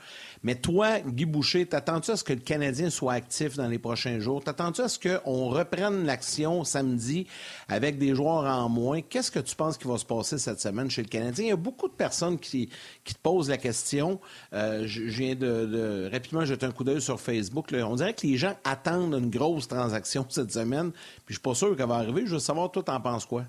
[0.46, 4.20] Mais toi, Guy Boucher, t'attends-tu à ce que le Canadien soit actif dans les prochains
[4.20, 4.44] jours?
[4.44, 7.26] T'attends-tu à ce qu'on reprenne l'action samedi
[7.68, 9.02] avec des joueurs en moins?
[9.02, 11.46] Qu'est-ce que tu penses qui va se passer cette semaine chez le Canadien?
[11.46, 12.70] Il y a beaucoup de personnes qui,
[13.04, 14.20] te posent la question.
[14.54, 17.74] Euh, je, viens de, rapidement jeter un coup d'œil sur Facebook.
[17.74, 20.92] On dirait que les gens attendent une grosse transaction cette semaine.
[21.26, 22.22] Puis je suis pas sûr qu'elle va arriver.
[22.28, 23.46] Je veux savoir, toi, t'en penses quoi?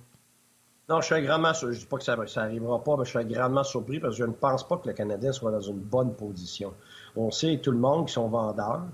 [0.88, 3.64] Non, je suis grandement Je dis pas que ça, arrivera pas, mais je suis grandement
[3.64, 6.72] surpris parce que je ne pense pas que le Canadien soit dans une bonne position.
[7.16, 8.84] On sait tout le monde qu'ils sont vendeurs,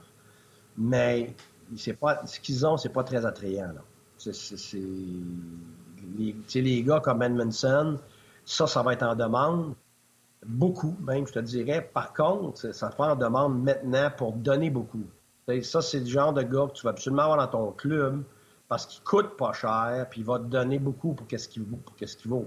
[0.78, 1.34] mais
[1.76, 3.74] c'est pas, ce qu'ils ont, c'est pas très attrayant.
[4.16, 4.32] C'est,
[6.18, 7.98] les, les, gars comme Edmondson,
[8.44, 9.74] ça, ça va être en demande.
[10.46, 11.90] Beaucoup, même, je te dirais.
[11.92, 15.04] Par contre, ça prend en demande maintenant pour donner beaucoup.
[15.62, 18.22] Ça, c'est le genre de gars que tu vas absolument avoir dans ton club
[18.72, 21.62] parce qu'il coûte pas cher, puis il va te donner beaucoup pour qu'est-ce qu'il
[21.98, 22.46] qu'est-ce qu'il vaut.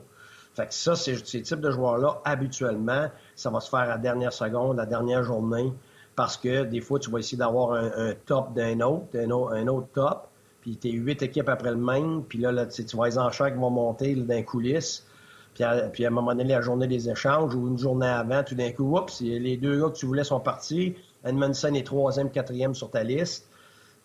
[0.55, 3.97] Fait que ça, c'est ces types de joueurs-là, habituellement, ça va se faire à la
[3.99, 5.71] dernière seconde, la dernière journée,
[6.15, 10.27] parce que des fois, tu vas essayer d'avoir un, top d'un autre, un autre, top,
[10.61, 13.59] puis tu es huit équipes après le même, puis là, tu vois les enchères qui
[13.59, 15.05] vont monter dans les coulisses,
[15.53, 18.43] puis à, puis à, un moment donné, la journée des échanges ou une journée avant,
[18.43, 22.31] tout d'un coup, oups, les deux gars que tu voulais sont partis, Edmondson est troisième,
[22.31, 23.47] quatrième sur ta liste.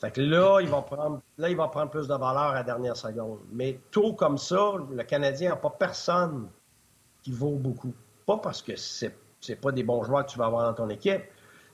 [0.01, 2.63] Fait que là, il va prendre, là, il va prendre plus de valeur à la
[2.63, 3.41] dernière seconde.
[3.53, 6.49] Mais tôt comme ça, le Canadien n'a pas personne
[7.23, 7.93] qui vaut beaucoup.
[8.27, 10.89] Pas parce que c'est, c'est pas des bons joueurs que tu vas avoir dans ton
[10.89, 11.23] équipe.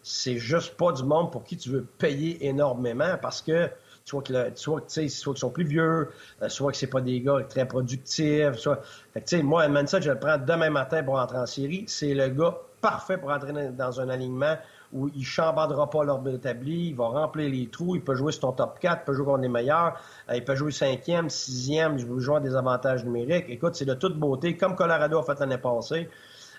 [0.03, 3.71] C'est juste pas du monde pour qui tu veux payer énormément parce que
[4.05, 6.11] soit que soit, soit qu'ils sont plus vieux,
[6.43, 8.81] euh, soit que c'est pas des gars très productifs, soit.
[9.13, 11.85] Fait que, moi, Edmondson, je le prends demain matin pour entrer en série.
[11.89, 14.57] C'est le gars parfait pour entrer dans un alignement
[14.97, 18.41] où il chambardera pas l'ordre établi, il va remplir les trous, il peut jouer sur
[18.41, 21.99] ton top 4, il peut jouer contre les meilleurs, euh, il peut jouer cinquième, sixième,
[21.99, 23.47] il peut jouer des avantages numériques.
[23.49, 26.09] Écoute, c'est de toute beauté, comme Colorado a fait l'année passée,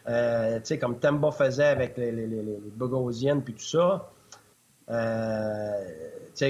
[0.08, 4.10] euh, comme Temba faisait avec les, les, Bogosiennes puis tout ça.
[4.90, 5.84] Euh,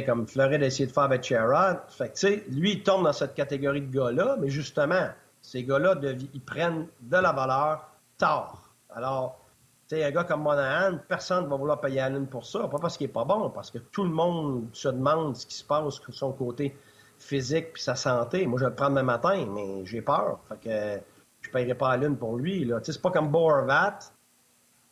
[0.06, 1.80] comme Floride a essayé de faire avec Sherrod.
[1.88, 5.08] Fait tu sais, lui, il tombe dans cette catégorie de gars-là, mais justement,
[5.42, 5.96] ces gars-là,
[6.34, 8.74] ils prennent de la valeur tard.
[8.94, 9.40] Alors,
[9.88, 12.68] sais, un gars comme Monahan, personne ne va vouloir payer Allen pour ça.
[12.68, 15.56] Pas parce qu'il n'est pas bon, parce que tout le monde se demande ce qui
[15.56, 16.76] se passe sur son côté
[17.20, 18.46] physique puis sa santé.
[18.46, 20.40] Moi, je vais le prendre demain matin, mais j'ai peur.
[20.50, 21.02] Fait que
[21.42, 22.66] je ne paierai pas Allen pour lui.
[22.66, 22.80] Là.
[22.84, 24.00] C'est pas comme Borvat,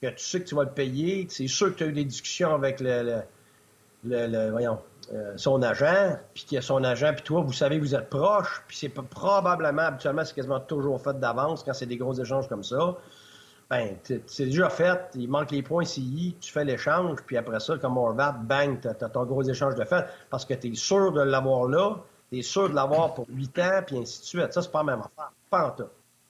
[0.02, 1.28] que tu sais que tu vas le payer.
[1.30, 3.22] C'est sûr que tu as eu des discussions avec le,
[4.04, 4.80] le, voyons,
[5.14, 8.78] euh, son agent, puis a son agent, puis toi, vous savez, vous êtes proche, puis
[8.78, 12.98] c'est probablement, habituellement, c'est quasiment toujours fait d'avance quand c'est des gros échanges comme ça
[13.70, 13.98] ben,
[14.28, 17.98] c'est déjà fait, il manque les points CI, tu fais l'échange, puis après ça, comme
[17.98, 21.22] Orvat, bang, tu as, ton gros échange de fait, parce que tu es sûr de
[21.22, 21.96] l'avoir là,
[22.32, 24.54] tu es sûr de l'avoir pour 8 ans, puis ainsi de suite.
[24.54, 25.32] Ça, c'est pas la même affaire.
[25.50, 25.76] Pas.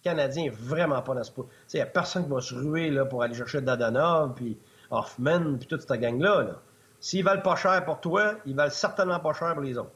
[0.01, 1.45] Canadien vraiment pas dans ce point.
[1.73, 4.57] Il n'y a personne qui va se ruer là, pour aller chercher Dadonov, puis
[4.89, 6.43] Hoffman, puis toute cette gang-là.
[6.43, 6.61] Là.
[7.01, 9.91] S'ils valent pas cher pour toi, ils valent certainement pas cher pour les autres.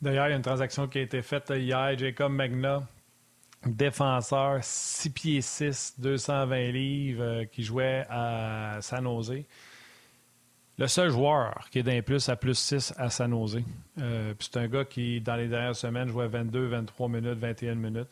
[0.00, 1.98] D'ailleurs, il y a une transaction qui a été faite hier.
[1.98, 2.82] Jacob Magna
[3.66, 9.44] défenseur 6 pieds 6, 220 livres, euh, qui jouait à San Jose.
[10.78, 13.60] Le seul joueur qui est d'un plus à plus 6 à San Jose.
[14.00, 18.08] Euh, c'est un gars qui, dans les dernières semaines, jouait 22, 23 minutes, 21 minutes.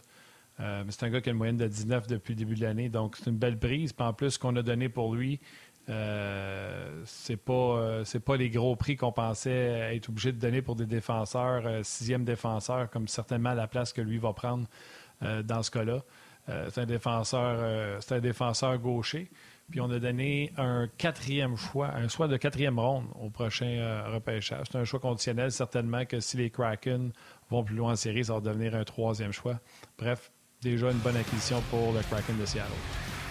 [0.61, 2.89] Euh, c'est un gars qui a une moyenne de 19 depuis le début de l'année.
[2.89, 3.93] Donc, c'est une belle prise.
[3.93, 5.41] Puis en plus, ce qu'on a donné pour lui,
[5.87, 11.85] c'est pas pas les gros prix qu'on pensait être obligé de donner pour des défenseurs,
[11.85, 16.03] sixième défenseur, comme certainement la place que lui va prendre euh, dans ce cas-là.
[16.49, 19.31] Euh, c'est un défenseur, euh, c'est un défenseur gaucher.
[19.71, 24.67] Puis on a donné un quatrième choix, un choix de quatrième ronde au prochain repêchage.
[24.73, 27.13] C'est un choix conditionnel, certainement que si les Kraken
[27.51, 29.61] vont plus loin en série, ça va devenir un troisième choix.
[29.97, 33.30] Bref, déjà une bonne acquisition pour le Kraken de Seattle.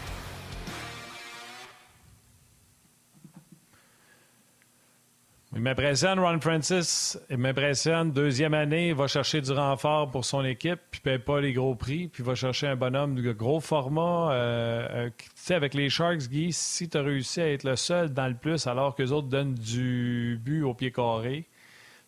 [5.59, 7.19] Il m'impressionne, Ron Francis.
[7.29, 8.13] Il m'impressionne.
[8.13, 11.51] Deuxième année, il va chercher du renfort pour son équipe, puis ne paye pas les
[11.51, 14.31] gros prix, puis il va chercher un bonhomme de gros format.
[14.31, 17.75] Euh, euh, tu sais, avec les Sharks, Guy, si tu as réussi à être le
[17.75, 21.45] seul dans le plus alors que les autres donnent du but au pied carré,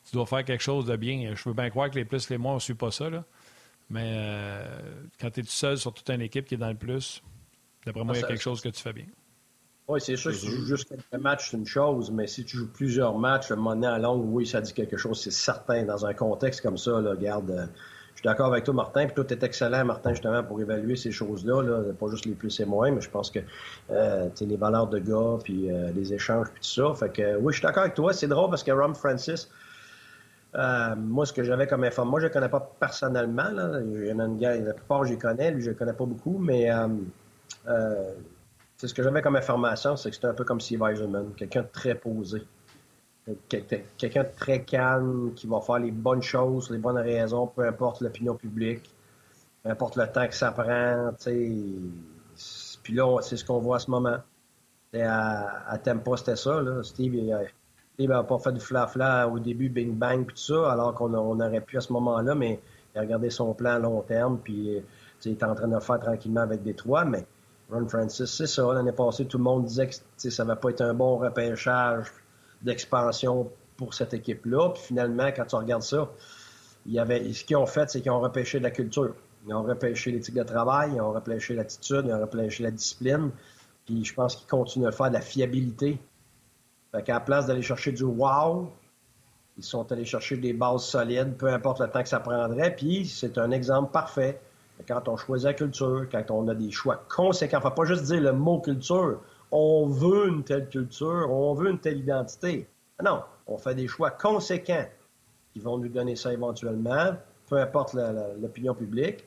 [0.06, 1.34] tu dois faire quelque chose de bien.
[1.36, 3.10] Je veux bien croire que les plus, les moins, on ne suit pas ça.
[3.10, 3.26] Là.
[3.90, 4.80] Mais euh,
[5.20, 7.22] quand tu es tout seul sur toute une équipe qui est dans le plus,
[7.86, 9.08] d'après moi, il y a quelque chose que tu fais bien.
[9.92, 12.56] Oui, c'est sûr, si tu joues juste quelques matchs, c'est une chose, mais si tu
[12.56, 15.84] joues plusieurs matchs, le moment à longue, oui, ça dit quelque chose, c'est certain.
[15.84, 17.66] Dans un contexte comme ça, là, regarde, euh,
[18.14, 20.96] je suis d'accord avec toi, Martin, puis toi, tu es excellent, Martin, justement, pour évaluer
[20.96, 23.40] ces choses-là, là, pas juste les plus et moins, mais je pense que
[23.90, 26.94] euh, les valeurs de gars, puis euh, les échanges, puis tout ça.
[26.94, 28.14] Fait que oui, je suis d'accord avec toi.
[28.14, 29.50] C'est drôle parce que Ron Francis,
[30.56, 33.50] euh, moi, ce que j'avais comme information, moi, je ne connais pas personnellement.
[33.52, 33.82] Là.
[33.82, 35.92] Il y en a une gars, la plupart, je les connais, lui, je ne connais
[35.92, 36.70] pas beaucoup, mais
[38.82, 41.62] c'est ce que j'avais comme information, c'est que c'était un peu comme Steve Eisenman, quelqu'un
[41.62, 42.42] de très posé.
[43.48, 48.02] Quelqu'un de très calme, qui va faire les bonnes choses, les bonnes raisons, peu importe
[48.02, 48.92] l'opinion publique,
[49.62, 51.12] peu importe le temps que ça prend.
[51.24, 54.18] Puis là, c'est ce qu'on voit à ce moment.
[54.96, 56.60] à, Tempa, c'était ça.
[56.60, 56.82] Là.
[56.82, 57.14] Steve,
[58.00, 61.62] il n'a pas fait du fla-fla au début, bing-bang, puis tout ça, alors qu'on aurait
[61.62, 62.60] pu à ce moment-là, mais
[62.96, 64.82] il a regardé son plan à long terme, puis
[65.24, 67.28] il est en train de le faire tranquillement avec des trois, mais
[67.72, 68.74] Ron Francis, c'est ça.
[68.74, 72.08] L'année passée, tout le monde disait que ça ne va pas être un bon repêchage
[72.62, 74.72] d'expansion pour cette équipe-là.
[74.72, 76.10] Puis finalement, quand tu regardes ça,
[76.86, 79.16] y avait, ce qu'ils ont fait, c'est qu'ils ont repêché de la culture.
[79.48, 83.32] Ils ont repêché l'éthique de travail, ils ont repêché l'attitude, ils ont repêché la discipline.
[83.86, 85.98] Puis je pense qu'ils continuent à faire de la fiabilité.
[86.92, 88.70] Fait qu'à la place d'aller chercher du wow,
[89.58, 92.76] ils sont allés chercher des bases solides, peu importe le temps que ça prendrait.
[92.76, 94.42] Puis c'est un exemple parfait.
[94.88, 98.22] Quand on choisit la culture, quand on a des choix conséquents, faut pas juste dire
[98.22, 99.22] le mot culture.
[99.52, 102.68] On veut une telle culture, on veut une telle identité.
[103.04, 104.86] Non, on fait des choix conséquents
[105.54, 107.16] qui vont nous donner ça éventuellement,
[107.50, 107.96] peu importe
[108.40, 109.26] l'opinion publique.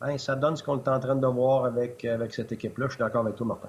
[0.00, 2.86] Ben, ça donne ce qu'on est en train de voir avec, avec cette équipe-là.
[2.86, 3.68] Je suis d'accord avec toi, Martin.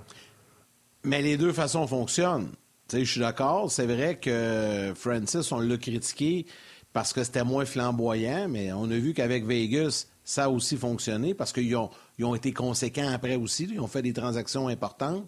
[1.03, 2.49] Mais les deux façons fonctionnent.
[2.91, 3.69] je suis d'accord.
[3.69, 6.45] C'est vrai que Francis, on l'a critiqué
[6.91, 11.33] parce que c'était moins flamboyant, mais on a vu qu'avec Vegas, ça a aussi fonctionné
[11.33, 13.65] parce qu'ils ont, ils ont été conséquents après aussi.
[13.71, 15.27] Ils ont fait des transactions importantes.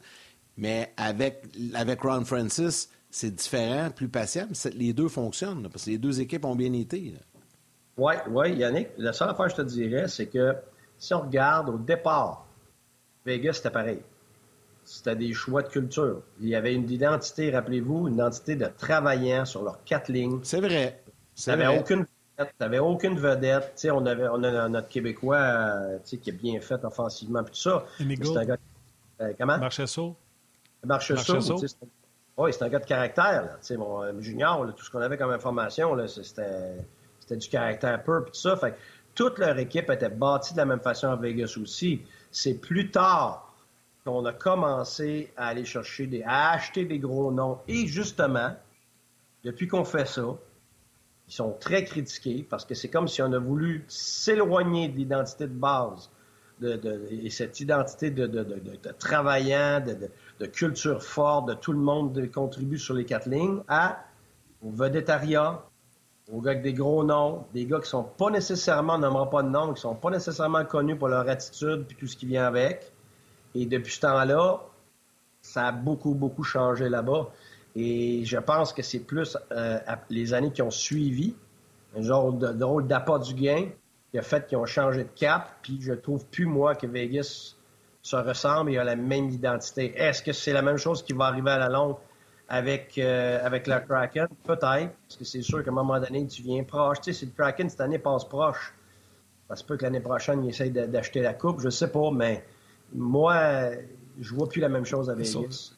[0.58, 4.48] Mais avec, avec Ron Francis, c'est différent, plus patient.
[4.74, 7.14] Les deux fonctionnent parce que les deux équipes ont bien été.
[7.98, 8.90] Oui, oui, Yannick.
[8.98, 10.56] La seule affaire que je te dirais, c'est que
[10.98, 12.46] si on regarde au départ,
[13.26, 14.00] Vegas, c'était pareil.
[14.84, 16.22] C'était des choix de culture.
[16.40, 20.40] Il y avait une identité, rappelez-vous, une identité de travaillant sur leurs quatre lignes.
[20.44, 21.02] C'est vrai.
[21.36, 22.06] Tu n'avais aucune
[22.38, 22.82] vedette.
[22.82, 23.88] aucune vedette.
[23.92, 27.44] on, avait, on a notre Québécois euh, qui est bien fait offensivement.
[27.44, 27.86] Puis tout ça.
[27.98, 28.58] C'est un gars.
[29.22, 29.58] Euh, comment?
[29.58, 30.16] Marchesso.
[30.84, 31.58] Marchesso.
[32.38, 33.46] Oui, c'est un gars de caractère.
[33.46, 33.78] Là.
[33.78, 38.24] Mon euh, junior, tout ce qu'on avait comme information, c'était du caractère peu.
[38.24, 38.58] Puis tout ça.
[38.58, 38.76] Fait
[39.16, 42.02] toute leur équipe était bâtie de la même façon à Vegas aussi.
[42.32, 43.54] C'est plus tard
[44.04, 47.60] qu'on a commencé à aller chercher des, à acheter des gros noms.
[47.68, 48.54] Et justement,
[49.44, 50.36] depuis qu'on fait ça,
[51.28, 55.48] ils sont très critiqués parce que c'est comme si on a voulu s'éloigner de l'identité
[55.48, 56.10] de base
[56.60, 59.84] de, et cette identité de, de travaillant,
[60.40, 64.04] de, culture forte, de tout le monde contribue sur les quatre lignes, à
[64.64, 65.62] au vedettariat,
[66.32, 69.50] aux gars avec des gros noms, des gars qui sont pas nécessairement, n'aimeront pas de
[69.50, 72.92] nom, qui sont pas nécessairement connus pour leur attitude puis tout ce qui vient avec.
[73.54, 74.62] Et depuis ce temps-là,
[75.42, 77.30] ça a beaucoup, beaucoup changé là-bas.
[77.76, 81.36] Et je pense que c'est plus euh, les années qui ont suivi,
[81.98, 83.68] un genre de, rôle d'appât du gain,
[84.12, 85.58] qui a fait qu'ils ont changé de cap.
[85.62, 87.56] Puis je trouve plus, moi, que Vegas
[88.02, 89.94] se ressemble et a la même identité.
[89.98, 91.98] Est-ce que c'est la même chose qui va arriver à la longue
[92.48, 96.44] avec, euh, avec le Kraken, peut-être, parce que c'est sûr qu'à un moment donné, tu
[96.44, 97.02] viens proche.
[97.02, 98.74] Tu sais, si le Kraken cette année passe proche,
[99.50, 102.46] ça se peut que l'année prochaine, il essaye d'acheter la coupe, je sais pas, mais
[102.94, 103.72] moi,
[104.20, 105.75] je vois plus la même chose avec Vegas.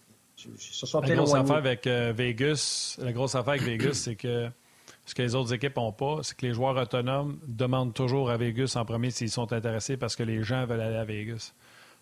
[1.01, 4.49] La grosse affaire avec euh, Vegas, la grosse affaire avec Vegas, c'est que
[5.05, 8.37] ce que les autres équipes n'ont pas, c'est que les joueurs autonomes demandent toujours à
[8.37, 11.53] Vegas en premier s'ils sont intéressés parce que les gens veulent aller à Vegas.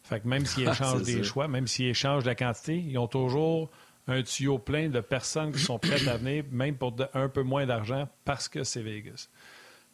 [0.03, 3.69] Fait que même s'ils échangent des choix, même s'ils échangent la quantité, ils ont toujours
[4.07, 7.65] un tuyau plein de personnes qui sont prêtes à venir, même pour un peu moins
[7.65, 9.29] d'argent, parce que c'est Vegas.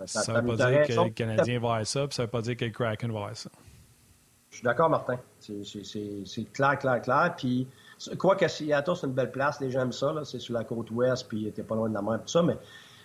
[0.05, 2.31] Ça ne veut pas dire que le Canadien va avoir ça, puis ça ne veut
[2.31, 3.49] pas dire que le Kraken va avoir ça.
[4.49, 5.17] Je suis d'accord, Martin.
[5.39, 7.33] C'est clair, clair, clair.
[7.37, 7.67] Puis,
[8.17, 10.13] quoi que Seattle, c'est une belle place, les gens aiment ça.
[10.23, 12.57] C'est sur la côte ouest, puis t'es pas loin de la mer, tout ça, mais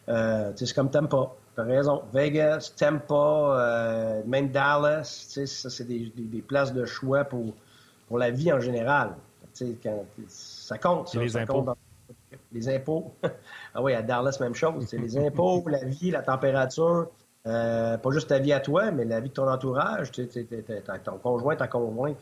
[0.09, 1.33] euh, c'est comme Tampa.
[1.55, 2.03] T'as raison.
[2.13, 7.55] Vegas, Tampa, euh, même Dallas, ça, c'est des, des, places de choix pour,
[8.09, 9.15] pour la vie en général.
[9.83, 11.19] Quand, ça compte, ça.
[11.19, 11.65] Les impôts.
[12.53, 13.15] Les impôts.
[13.75, 14.87] ah oui, à Dallas, même chose.
[14.87, 17.09] C'est les impôts, la vie, la température.
[17.47, 20.11] Euh, pas juste ta vie à toi, mais la vie de ton entourage.
[20.13, 22.19] ton conjoint, ta conjointe,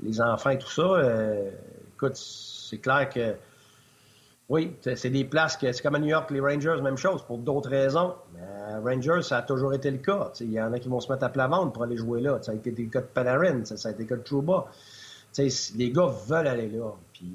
[0.00, 0.82] les enfants et tout ça.
[0.82, 1.50] Euh,
[1.94, 3.34] écoute, c'est clair que
[4.48, 7.38] oui, c'est des places que c'est comme à New York, les Rangers, même chose, pour
[7.38, 8.14] d'autres raisons.
[8.34, 10.30] Mais Rangers, ça a toujours été le cas.
[10.40, 12.38] Il y en a qui vont se mettre à plat ventre pour aller jouer là.
[12.42, 14.68] Ça a été le cas de Panarin, ça a été le cas de Trouba
[15.42, 16.92] les gars veulent aller là.
[17.12, 17.30] Puis,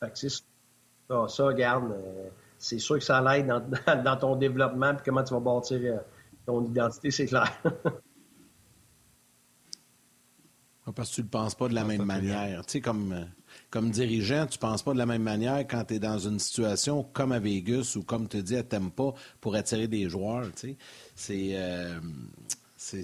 [0.00, 3.46] ça, ça, regarde, euh, c'est sûr que ça l'aide
[4.04, 5.98] dans, ton développement puis comment tu vas bâtir euh,
[6.46, 7.50] ton identité, c'est clair.
[10.94, 12.64] Parce que tu ne le penses pas de la même manière.
[12.66, 13.24] Tu sais, comme, euh,
[13.70, 16.38] comme dirigeant, tu ne penses pas de la même manière quand tu es dans une
[16.38, 20.46] situation comme à Vegas ou comme tu dis à Tampa pour attirer des joueurs.
[20.56, 20.76] Tu sais.
[21.14, 21.56] C'est.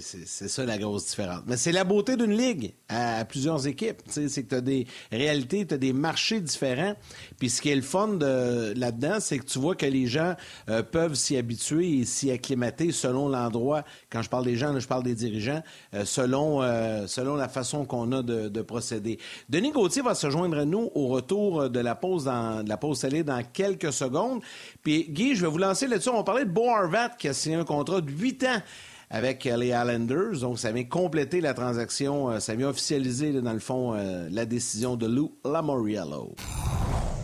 [0.01, 1.41] C'est ça la grosse différence.
[1.45, 4.01] Mais c'est la beauté d'une ligue à, plusieurs équipes.
[4.07, 6.95] C'est que tu as des réalités, tu as des marchés différents.
[7.37, 10.35] Puis ce qui est le fun là-dedans, c'est que tu vois que les gens
[10.69, 13.83] euh, peuvent s'y habituer et s'y acclimater selon l'endroit.
[14.09, 15.61] Quand je parle des gens, je parle des dirigeants,
[15.93, 19.19] euh, selon, euh, selon la façon qu'on a de, de, procéder.
[19.49, 22.77] Denis Gauthier va se joindre à nous au retour de la pause dans de la
[22.77, 24.41] pause salée dans quelques secondes.
[24.83, 26.09] Puis Guy, je vais vous lancer là-dessus.
[26.09, 28.61] On va parler de Bo Harvat qui a signé un contrat de 8 ans
[29.09, 30.39] avec les Islanders.
[30.41, 34.45] Donc, ça vient compléter la transaction, euh, ça vient officialiser, dans le fond, euh, la
[34.45, 36.35] décision de Lou Lamoriello.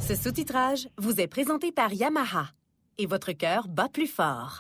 [0.08, 2.48] Ce sous-titrage vous est présenté par Yamaha.
[2.98, 4.60] Et votre cœur bat plus fort.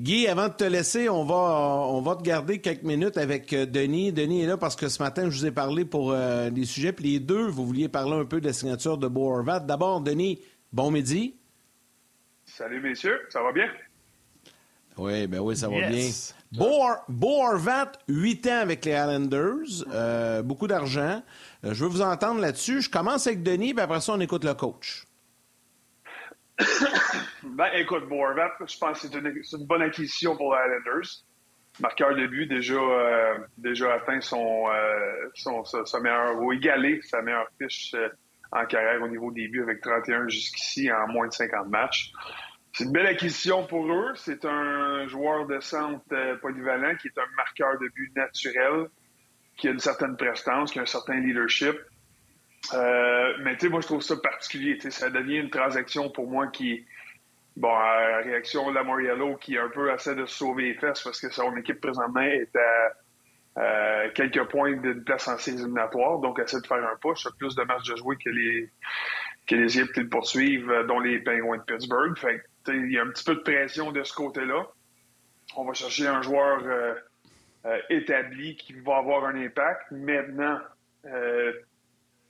[0.00, 3.66] Guy, avant de te laisser, on va, on va te garder quelques minutes avec euh,
[3.66, 4.14] Denis.
[4.14, 6.94] Denis est là parce que ce matin, je vous ai parlé pour euh, les sujets.
[6.94, 10.40] Puis les deux, vous vouliez parler un peu de la signature de Beau D'abord, Denis,
[10.72, 11.36] bon midi.
[12.46, 13.20] Salut, messieurs.
[13.28, 13.68] Ça va bien?
[14.96, 16.08] Oui, ben oui, ça va bien.
[16.50, 21.22] Beau, Horvat, 8 ans avec les Islanders, euh, beaucoup d'argent.
[21.62, 22.80] je veux vous entendre là-dessus.
[22.80, 25.04] Je commence avec Denis, puis après ça, on écoute le coach.
[27.60, 31.10] ben, écoute, Borvat, je pense que c'est une, bonne acquisition pour les Islanders.
[31.78, 37.20] Marqueur de but, déjà, euh, déjà atteint son, euh, son sa, meilleure, ou égalé sa
[37.20, 38.08] meilleure fiche euh,
[38.50, 42.12] en carrière au niveau des buts avec 31 jusqu'ici en moins de 50 matchs.
[42.72, 44.12] C'est une belle acquisition pour eux.
[44.14, 48.86] C'est un joueur de centre polyvalent qui est un marqueur de but naturel,
[49.58, 51.76] qui a une certaine prestance, qui a un certain leadership.
[52.72, 54.78] Mais tu sais, moi, je trouve ça particulier.
[54.80, 56.86] Ça devient une transaction pour moi qui,
[57.60, 57.76] bon,
[58.24, 61.54] réaction de Lamoriello, qui a un peu essaie de sauver les fesses parce que son
[61.56, 62.92] équipe présentement est à
[63.58, 67.30] euh, quelques points d'une place en séries éliminatoires, donc essaie de faire un push, a
[67.38, 68.70] plus de matchs de jouer que les
[69.46, 72.16] que les équipes qui le poursuivent, euh, dont les Penguins de Pittsburgh.
[72.16, 74.66] Fait il y a un petit peu de pression de ce côté-là.
[75.56, 76.62] On va chercher un joueur
[77.88, 79.90] établi qui va avoir un impact.
[79.90, 80.60] Maintenant,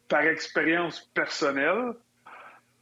[0.09, 1.93] par expérience personnelle,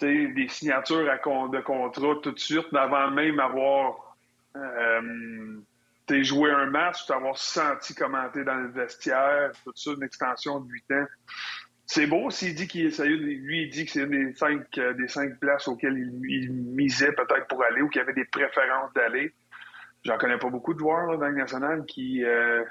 [0.00, 4.16] des signatures de contrat tout de suite, avant même avoir
[4.56, 5.60] euh,
[6.22, 10.92] joué un match, d'avoir senti commenter dans le vestiaire, tout ça, une extension de 8
[10.92, 11.06] ans.
[11.86, 15.08] C'est beau s'il dit qu'il lui, il dit que c'est une des cinq, euh, des
[15.08, 15.96] cinq places auxquelles
[16.28, 19.32] il, misait peut-être pour aller ou qu'il avait des préférences d'aller.
[20.04, 22.62] J'en connais pas beaucoup de joueurs là, dans le national qui, euh,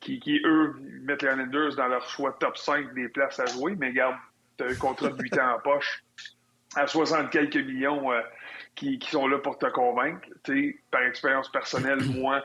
[0.00, 3.98] qui, eux, mettent les Islanders dans leur choix top 5 des places à jouer, mais
[3.98, 4.18] as
[4.60, 6.04] un contrat de 8 ans en poche
[6.76, 8.20] à 60 quelques millions euh,
[8.74, 10.26] qui, sont là pour te convaincre.
[10.90, 12.42] par expérience personnelle, moi,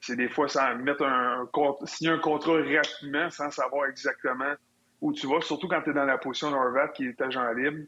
[0.00, 1.48] c'est des fois ça mettre un,
[1.84, 4.54] signer un contrat rapidement sans savoir exactement
[5.00, 7.84] où tu vas, surtout quand tu es dans la position d'Orvat qui est agent libre.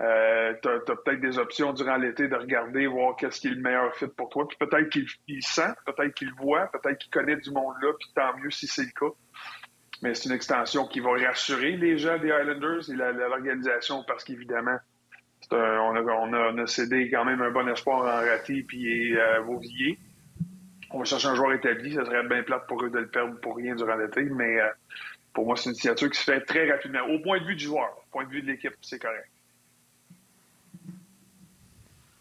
[0.00, 3.60] Euh, tu as, peut-être des options durant l'été de regarder, voir qu'est-ce qui est le
[3.60, 4.46] meilleur fit pour toi.
[4.48, 8.36] Puis peut-être qu'il sent, peut-être qu'il voit, peut-être qu'il connaît du monde là, puis tant
[8.38, 9.14] mieux si c'est le cas.
[10.02, 14.78] Mais c'est une extension qui va rassurer les gens des Highlanders et l'organisation parce qu'évidemment,
[15.52, 19.98] on, a, cédé quand même un bon espoir en Raté puis euh, Vauvillier.
[20.90, 21.94] On va chercher un joueur établi.
[21.94, 24.68] Ça serait bien plate pour eux de le perdre pour rien durant l'été, mais euh,
[25.32, 27.00] pour moi, c'est une signature qui se fait très rapidement.
[27.12, 29.28] Au point de vue du joueur, au point de vue de l'équipe, c'est correct.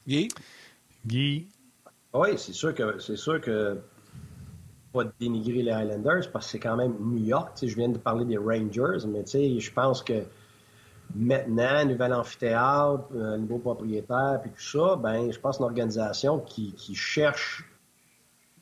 [0.07, 0.27] Guy?
[1.05, 1.47] Guy?
[2.13, 3.79] Oui, c'est sûr que c'est sûr que
[4.93, 7.57] pas dénigrer les Highlanders parce que c'est quand même New York.
[7.61, 10.23] Je viens de parler des Rangers, mais je pense que
[11.15, 16.73] maintenant, nouvel amphithéâtre, un nouveau propriétaire, puis tout ça, ben, je pense une organisation qui,
[16.95, 17.69] cherche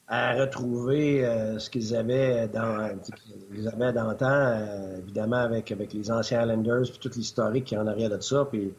[0.07, 2.99] à retrouver euh, ce qu'ils avaient dans
[3.51, 7.65] qu'ils avaient dans le temps, euh, évidemment avec, avec les anciens Highlanders, puis toute l'historique
[7.65, 8.73] qui en arrière de ça, puis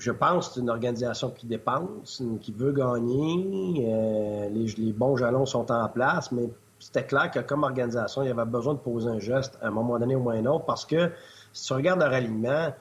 [0.00, 3.86] je pense que c'est une organisation qui dépense, qui veut gagner.
[3.86, 6.48] Euh, les, bons jalons sont en place, mais
[6.78, 9.70] c'était clair que comme organisation, il y avait besoin de poser un geste à un
[9.70, 11.10] moment donné ou à un autre parce que
[11.52, 12.72] si tu regardes leur alignement,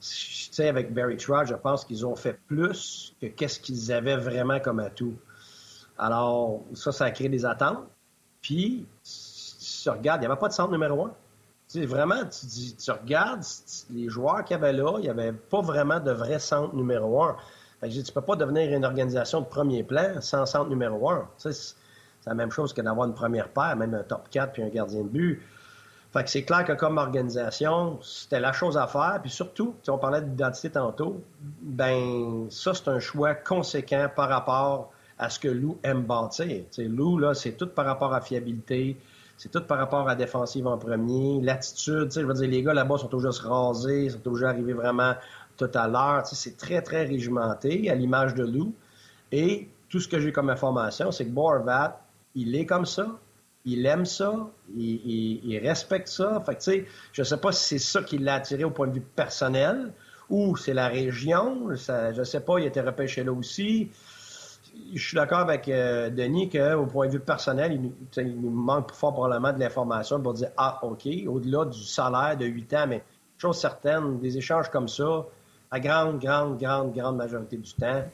[0.00, 4.16] tu sais, avec Barry Trotz, je pense qu'ils ont fait plus que qu'est-ce qu'ils avaient
[4.16, 5.16] vraiment comme atout.
[5.98, 7.86] Alors, ça, ça a créé des attentes.
[8.42, 11.14] Puis, si tu regardes, il n'y avait pas de centre numéro un.
[11.68, 13.42] Tu sais, vraiment, tu, dis, regardes
[13.90, 17.22] les joueurs qu'il y avait là, il n'y avait pas vraiment de vrai centre numéro
[17.24, 17.36] un.
[17.80, 21.28] Fait que tu peux pas devenir une organisation de premier plan sans centre numéro un.
[21.38, 21.74] Tu sais,
[22.20, 24.68] c'est la même chose que d'avoir une première paire, même un top 4 puis un
[24.68, 25.42] gardien de but.
[26.16, 29.18] Fait que c'est clair que comme organisation, c'était la chose à faire.
[29.20, 31.20] Puis surtout, on parlait d'identité tantôt,
[31.60, 36.64] ben ça, c'est un choix conséquent par rapport à ce que Lou aime bâtir.
[36.70, 38.96] sais, Lou, là, c'est tout par rapport à fiabilité,
[39.36, 41.42] c'est tout par rapport à défensive en premier.
[41.42, 45.16] L'attitude, je veux dire, les gars là-bas sont toujours rasés, sont toujours arrivés vraiment
[45.58, 46.26] tout à l'heure.
[46.26, 48.72] C'est très, très régimenté à l'image de Lou.
[49.32, 52.00] Et tout ce que j'ai comme information, c'est que Borvat,
[52.34, 53.06] il est comme ça,
[53.66, 56.40] il aime ça, il, respecte ça.
[56.46, 58.86] Fait que, tu sais, je sais pas si c'est ça qui l'a attiré au point
[58.86, 59.92] de vue personnel
[60.30, 61.76] ou c'est la région.
[61.76, 63.90] Ça, je sais pas, il était repêché là aussi
[64.94, 67.80] je suis d'accord avec euh, Denis qu'au point de vue personnel,
[68.16, 72.46] il, nous manque fort probablement de l'information pour dire Ah, OK, au-delà du salaire de
[72.46, 73.04] 8 ans, mais
[73.38, 75.26] chose certaine, des échanges comme ça,
[75.72, 78.04] la grande, grande, grande, grande majorité du temps,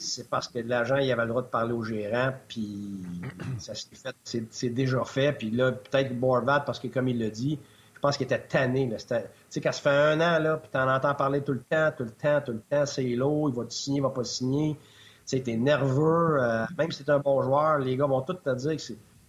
[0.00, 2.88] c'est parce que l'agent, il avait le droit de parler au gérant, puis
[3.58, 5.32] ça s'est fait, c'est déjà fait.
[5.32, 7.58] Puis là, peut-être Borvat, parce que comme il l'a dit,
[7.94, 8.88] je pense qu'il était tanné.
[8.88, 11.90] Tu sais, quand ça fait un an, là, puis t'en entends parler tout le temps,
[11.96, 14.24] tout le temps, tout le temps, c'est lourd, il va te signer, il va pas
[14.24, 14.76] signer
[15.38, 16.38] tu es nerveux,
[16.76, 18.82] même si tu es un bon joueur, les gars vont tous te dire que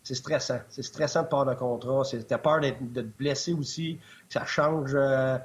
[0.04, 0.60] c'est stressant.
[0.70, 2.04] C'est stressant de part de contrat.
[2.10, 3.98] Tu as peur de te blesser aussi,
[4.28, 5.38] que ça change euh,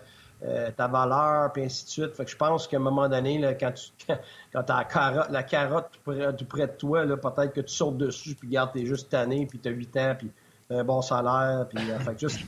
[0.76, 2.14] ta valeur, puis ainsi de suite.
[2.14, 3.90] Fait que je pense qu'à un moment donné, là, quand tu
[4.52, 5.90] quand, as la carotte,
[6.36, 9.58] tout près, de toi, peut-être que tu sautes dessus, puis garde, t'es juste tanné, puis
[9.58, 10.30] tu as 8 ans, puis
[10.70, 11.66] un bon salaire.
[11.68, 12.40] Puis, euh, fait juste,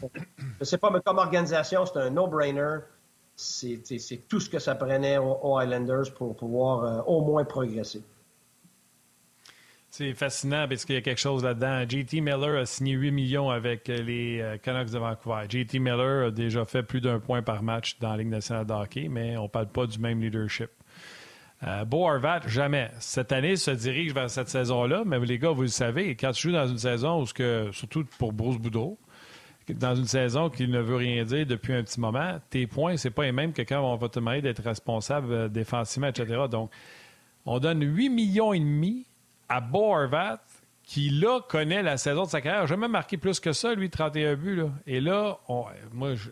[0.60, 2.78] je sais pas, mais comme organisation, c'est un no-brainer.
[3.36, 8.02] C'est tout ce que ça prenait aux, Highlanders pour pouvoir euh, au moins progresser.
[9.90, 11.84] C'est fascinant parce qu'il y a quelque chose là-dedans.
[11.88, 15.44] JT Miller a signé 8 millions avec les euh, Canucks de Vancouver.
[15.48, 18.72] JT Miller a déjà fait plus d'un point par match dans la Ligue nationale de
[18.72, 20.70] hockey, mais on ne parle pas du même leadership.
[21.66, 22.06] Euh, Beau
[22.46, 22.90] jamais.
[23.00, 26.48] Cette année se dirige vers cette saison-là, mais les gars, vous le savez, quand tu
[26.48, 27.26] joues dans une saison où,
[27.72, 28.98] surtout pour Bruce Boudreau,
[29.68, 33.10] dans une saison qui ne veut rien dire depuis un petit moment, tes points, c'est
[33.10, 36.44] pas les mêmes que quand on va te demander d'être responsable euh, défensivement, etc.
[36.50, 36.70] Donc,
[37.44, 39.06] on donne 8 millions et demi
[39.48, 39.94] à Bo
[40.82, 42.66] qui là connaît la saison de sa carrière.
[42.66, 44.62] J'ai même marqué plus que ça, lui, 31 buts.
[44.86, 45.38] Et là,
[45.92, 46.30] moi, je,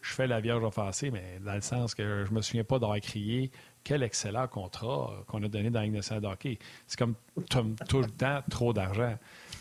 [0.00, 3.50] fais la Vierge offensée, mais dans le sens que je me souviens pas d'avoir crié
[3.84, 6.58] quel excellent contrat qu'on a donné dans la.
[6.86, 7.14] C'est comme
[7.50, 9.18] tout le temps trop d'argent.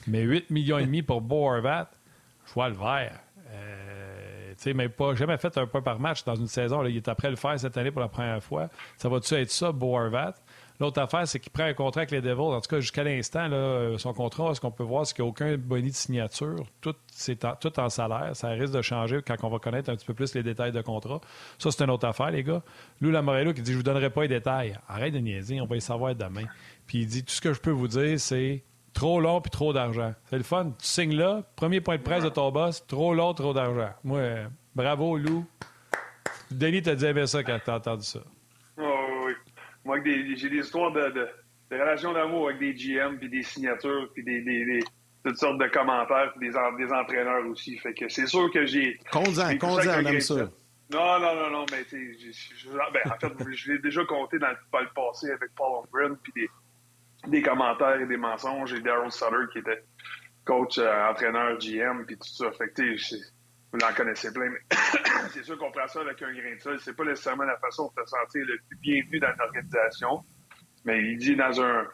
[0.07, 3.19] Mais 8 millions et demi pour Bo je vois le vert.
[3.49, 6.83] Euh, tu sais, mais jamais fait un point par match dans une saison.
[6.85, 8.69] Il est après le faire cette année pour la première fois.
[8.97, 9.97] Ça va-tu être ça, Bo
[10.79, 12.41] L'autre affaire, c'est qu'il prend un contrat avec les Devils.
[12.41, 13.49] En tout cas, jusqu'à l'instant,
[13.97, 16.65] son contrat, ce qu'on peut voir, c'est qu'il n'y a aucun boni de signature.
[16.81, 18.31] Tout, c'est en, tout en salaire.
[18.35, 20.81] Ça risque de changer quand on va connaître un petit peu plus les détails de
[20.81, 21.21] contrat.
[21.59, 22.61] Ça, c'est une autre affaire, les gars.
[22.99, 24.77] Lou Lamorello qui dit Je ne vous donnerai pas les détails.
[24.87, 26.45] Arrête de niaiser, on va y savoir demain.
[26.87, 28.63] Puis il dit Tout ce que je peux vous dire, c'est
[28.93, 30.13] trop long puis trop d'argent.
[30.29, 30.71] C'est le fun.
[30.79, 33.91] Tu signes là, premier point de presse de ton boss, trop long, trop d'argent.
[34.03, 34.21] Moi,
[34.73, 35.45] bravo, Lou.
[36.51, 38.19] Denis t'a dit ça quand t'as entendu ça.
[40.05, 41.27] J'ai des histoires de, de,
[41.71, 44.79] relations d'amour avec des GM, puis des signatures, puis des, des,
[45.23, 47.77] toutes sortes de commentaires, puis des, des entraîneurs aussi.
[47.77, 48.97] Fait que c'est sûr que j'ai.
[49.11, 50.49] Condent, Condent, on aime ça.
[50.91, 54.49] Non, non, non, non, mais tu sais, ben, en fait, je l'ai déjà compté dans,
[54.49, 56.49] le passé avec Paul Holmgren, puis des,
[57.31, 59.83] des commentaires et des mensonges, et Darren Sutter qui était
[60.45, 62.51] coach, euh, entraîneur, GM, puis tout ça.
[62.51, 63.17] Fait que, tu sais,
[63.75, 64.59] vous en connaissez plein, mais
[65.33, 66.79] c'est sûr qu'on prend ça avec un grain de sel.
[66.79, 70.23] C'est pas nécessairement la façon de te sentir le plus bienvenu dans une organisation,
[70.85, 71.87] mais il dit dans un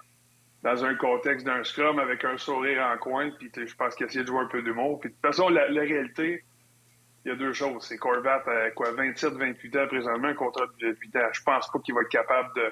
[0.63, 4.21] dans un contexte d'un scrum avec un sourire en coin, puis je pense qu'il essaie
[4.21, 4.99] de jouer un peu d'humour.
[4.99, 6.43] Puis de toute façon, la, réalité,
[7.25, 7.83] il y a deux choses.
[7.87, 11.29] C'est Corvat a quoi, 27, 28 ans présentement, contrat de 8 ans.
[11.31, 12.71] Je pense pas qu'il va être capable de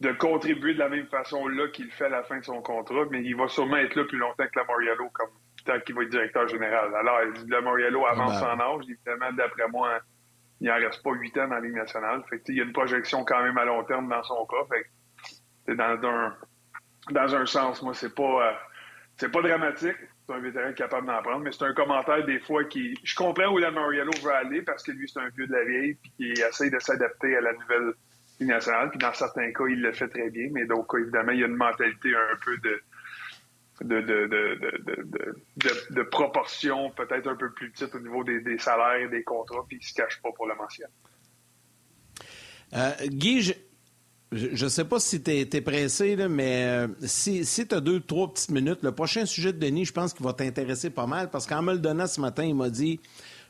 [0.00, 3.04] de contribuer de la même façon là qu'il fait à la fin de son contrat,
[3.10, 5.30] mais il va sûrement être là plus longtemps que la Moriello comme
[5.64, 6.94] tant qu'il va être directeur général.
[6.94, 8.84] Alors, le Moriello avance en âge.
[8.88, 10.00] Évidemment, d'après moi,
[10.60, 12.22] il n'en reste pas huit ans dans la Ligue nationale.
[12.28, 14.64] Fait il y a une projection quand même à long terme dans son cas.
[14.70, 16.36] Fait dans un,
[17.10, 18.52] dans un sens, moi, c'est pas, euh,
[19.16, 19.96] c'est pas dramatique.
[20.26, 22.94] C'est un vétéran capable d'en prendre, mais c'est un commentaire des fois qui.
[23.02, 25.64] Je comprends où la Moriello veut aller parce que lui, c'est un vieux de la
[25.64, 27.92] vieille puis qui essaie de s'adapter à la nouvelle
[28.40, 28.90] Ligue nationale.
[28.90, 31.46] Puis dans certains cas, il le fait très bien, mais donc, évidemment, il y a
[31.46, 32.80] une mentalité un peu de
[33.80, 39.08] de, de, de, de, proportions peut-être un peu plus petites au niveau des, salaires et
[39.08, 40.92] des contrats, puis ils ne se cachent pas pour le mentionner.
[42.74, 43.52] Euh, Guy,
[44.32, 48.00] je ne sais pas si tu es, pressé, mais euh, si, si tu as deux,
[48.00, 51.30] trois petites minutes, le prochain sujet de Denis, je pense qu'il va t'intéresser pas mal
[51.30, 53.00] parce qu'en me le donnant ce matin, il m'a dit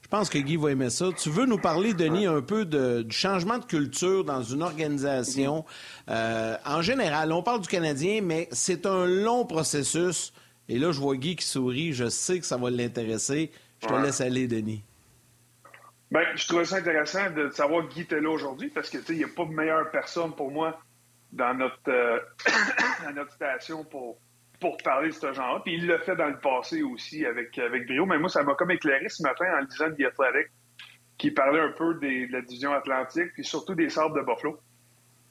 [0.05, 1.07] je pense que Guy va aimer ça.
[1.17, 5.65] Tu veux nous parler, Denis, un peu du changement de culture dans une organisation.
[6.11, 10.35] Euh, en général, on parle du Canadien, mais c'est un long processus.
[10.69, 11.95] Et là, je vois Guy qui sourit.
[11.95, 13.51] Je sais que ça va l'intéresser.
[13.83, 14.85] Je te laisse aller, Denis.
[16.11, 19.25] Bien, je trouvais ça intéressant de savoir Guy était là aujourd'hui parce que il n'y
[19.25, 20.79] a pas de meilleure personne pour moi
[21.33, 22.21] dans notre, euh,
[23.05, 24.19] dans notre station pour
[24.65, 25.61] pour parler de ce genre-là.
[25.63, 28.07] Puis il l'a fait dans le passé aussi avec, avec brio.
[28.07, 30.53] Mais moi, ça m'a comme éclairé ce matin en lisant The Athletic,
[31.19, 34.59] qui parlait un peu de la division atlantique, puis surtout des Sables de Buffalo.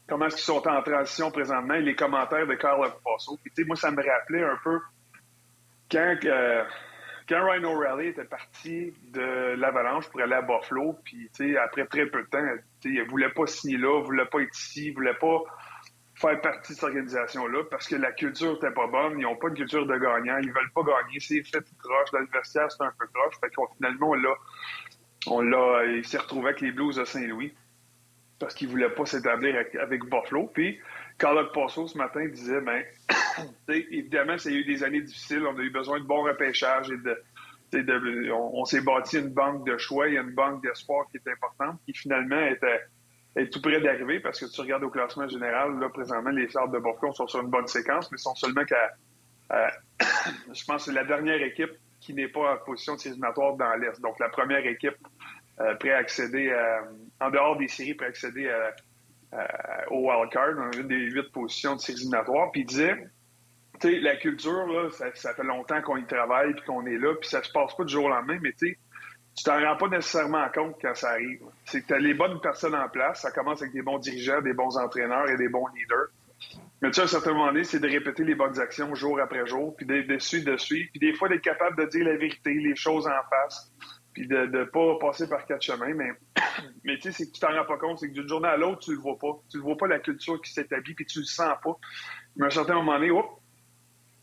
[0.07, 3.39] Comment est-ce qu'ils sont en transition présentement et les commentaires de Carl Passo.
[3.43, 4.79] Puis, moi, ça me rappelait un peu
[5.91, 6.63] quand, euh,
[7.27, 11.27] quand Ryan O'Reilly était parti de l'Avalanche pour aller à Buffalo, puis
[11.57, 12.45] après très peu de temps,
[12.85, 15.41] il ne voulait pas signer là, il voulait pas être ici, il voulait pas
[16.27, 19.19] faire partie de cette organisation-là parce que la culture n'était pas bonne.
[19.19, 20.37] Ils n'ont pas une culture de gagnant.
[20.39, 21.19] Ils veulent pas gagner.
[21.19, 22.11] C'est fait croche.
[22.11, 23.35] Dans le vestiaire, c'est un peu croche.
[23.41, 24.35] Fait finalement, on l'a,
[25.27, 27.53] on l'a, il s'est retrouvé avec les Blues de Saint-Louis
[28.39, 30.47] parce qu'il voulait pas s'établir avec, Buffalo.
[30.53, 30.79] Puis,
[31.17, 32.83] Carlotte Passo, ce matin, disait, ben,
[33.69, 35.45] évidemment, ça a eu des années difficiles.
[35.45, 39.77] On a eu besoin de bons repêchages et de, on, s'est bâti une banque de
[39.77, 40.05] choix.
[40.05, 42.81] A une banque d'espoir qui est importante, qui finalement était
[43.35, 46.71] est tout près d'arriver parce que tu regardes au classement général, là, présentement, les Sabres
[46.71, 48.93] de Buffalo sont sur une bonne séquence, mais sont seulement qu'à,
[50.53, 54.01] je pense, c'est la dernière équipe qui n'est pas en position de éliminatoire dans l'Est.
[54.01, 54.97] Donc, la première équipe
[55.59, 56.53] euh, prêt à accéder,
[57.19, 58.51] en dehors des séries, prêt à accéder
[59.89, 62.51] au wildcard, dans une des huit positions de séries éliminatoires.
[62.51, 62.97] Puis il disait,
[63.79, 66.97] tu sais, la culture, là, ça, ça fait longtemps qu'on y travaille, puis qu'on est
[66.97, 68.77] là, puis ça se passe pas du jour au lendemain, mais tu sais,
[69.35, 71.41] tu t'en rends pas nécessairement compte quand ça arrive.
[71.65, 73.21] C'est que tu as les bonnes personnes en place.
[73.21, 76.07] Ça commence avec des bons dirigeants, des bons entraîneurs et des bons leaders.
[76.81, 79.19] Mais tu sais, à un certain moment donné, c'est de répéter les bonnes actions jour
[79.21, 82.17] après jour, puis de, suivre, de suivre, puis des fois d'être capable de dire la
[82.17, 83.71] vérité, les choses en face,
[84.13, 85.93] puis de ne pas passer par quatre chemins.
[85.95, 86.11] Mais,
[86.83, 88.57] mais tu sais, c'est que tu t'en rends pas compte, c'est que d'une journée à
[88.57, 89.39] l'autre, tu le vois pas.
[89.49, 91.77] Tu le vois pas la culture qui s'établit, puis tu le sens pas.
[92.35, 93.27] Mais à un certain moment donné, hop,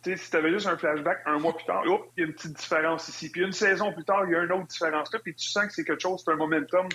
[0.03, 2.33] sais, si tu avais juste un flashback un mois plus tard, il y a une
[2.33, 3.31] petite différence ici.
[3.31, 5.19] Puis une saison plus tard, il y a une autre différence là.
[5.19, 6.89] Puis tu sens que c'est quelque chose, c'est un momentum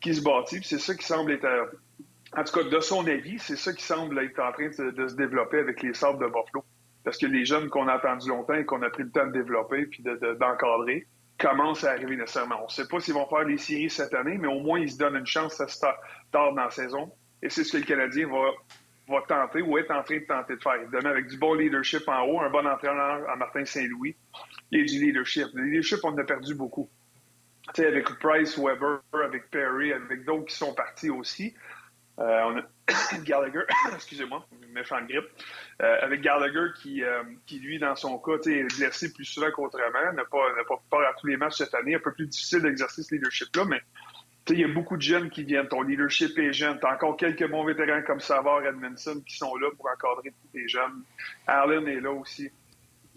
[0.00, 0.60] qui se bâtit.
[0.60, 1.66] Puis c'est ça qui semble être, euh,
[2.36, 5.14] en tout cas, de son avis, c'est ça qui semble être en train de, se
[5.14, 6.64] développer avec les sortes de Buffalo.
[7.04, 9.32] Parce que les jeunes qu'on a attendus longtemps et qu'on a pris le temps de
[9.32, 11.06] développer puis d'encadrer de,
[11.38, 12.60] commencent à arriver nécessairement.
[12.62, 14.90] On ne sait pas s'ils vont faire les séries cette année, mais au moins ils
[14.90, 17.12] se donnent une chance à tard dans la saison.
[17.42, 18.50] Et c'est ce que le Canadien va
[19.08, 20.74] va tenter ou est en train de tenter de faire.
[20.74, 24.16] Évidemment, avec du bon leadership en haut, un bon entraîneur à Martin Saint-Louis
[24.72, 25.46] et du leadership.
[25.54, 26.88] Le leadership, on a perdu beaucoup.
[27.74, 31.54] Tu sais, avec Price, Weber, avec Perry, avec d'autres qui sont partis aussi.
[32.18, 32.62] Euh, on a
[33.24, 33.62] Gallagher,
[33.94, 35.28] excusez-moi, méchant grippe,
[35.82, 40.12] euh, avec Gallagher qui, euh, qui, lui, dans son cas, est blessé plus souvent qu'autrement,
[40.14, 41.94] n'a pas, n'a pas à tous les matchs cette année.
[41.94, 43.80] Un peu plus difficile d'exercer ce leadership-là, mais
[44.50, 45.68] il y a beaucoup de jeunes qui viennent.
[45.68, 46.78] Ton leadership est jeune.
[46.78, 50.58] Tu as encore quelques bons vétérans comme Savard, Edmondson qui sont là pour encadrer tous
[50.58, 51.02] les jeunes.
[51.46, 52.50] Allen est là aussi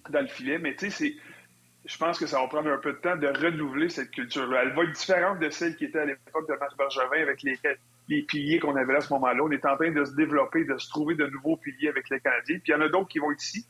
[0.09, 0.57] dans le filet.
[0.57, 1.15] Mais tu sais,
[1.85, 4.63] je pense que ça va prendre un peu de temps de renouveler cette culture-là.
[4.63, 7.57] Elle va être différente de celle qui était à l'époque de Max Bergevin avec les,
[8.07, 9.43] les piliers qu'on avait à ce moment-là.
[9.43, 12.19] On est en train de se développer, de se trouver de nouveaux piliers avec les
[12.19, 12.57] Canadiens.
[12.57, 13.65] Puis il y en a d'autres qui vont ici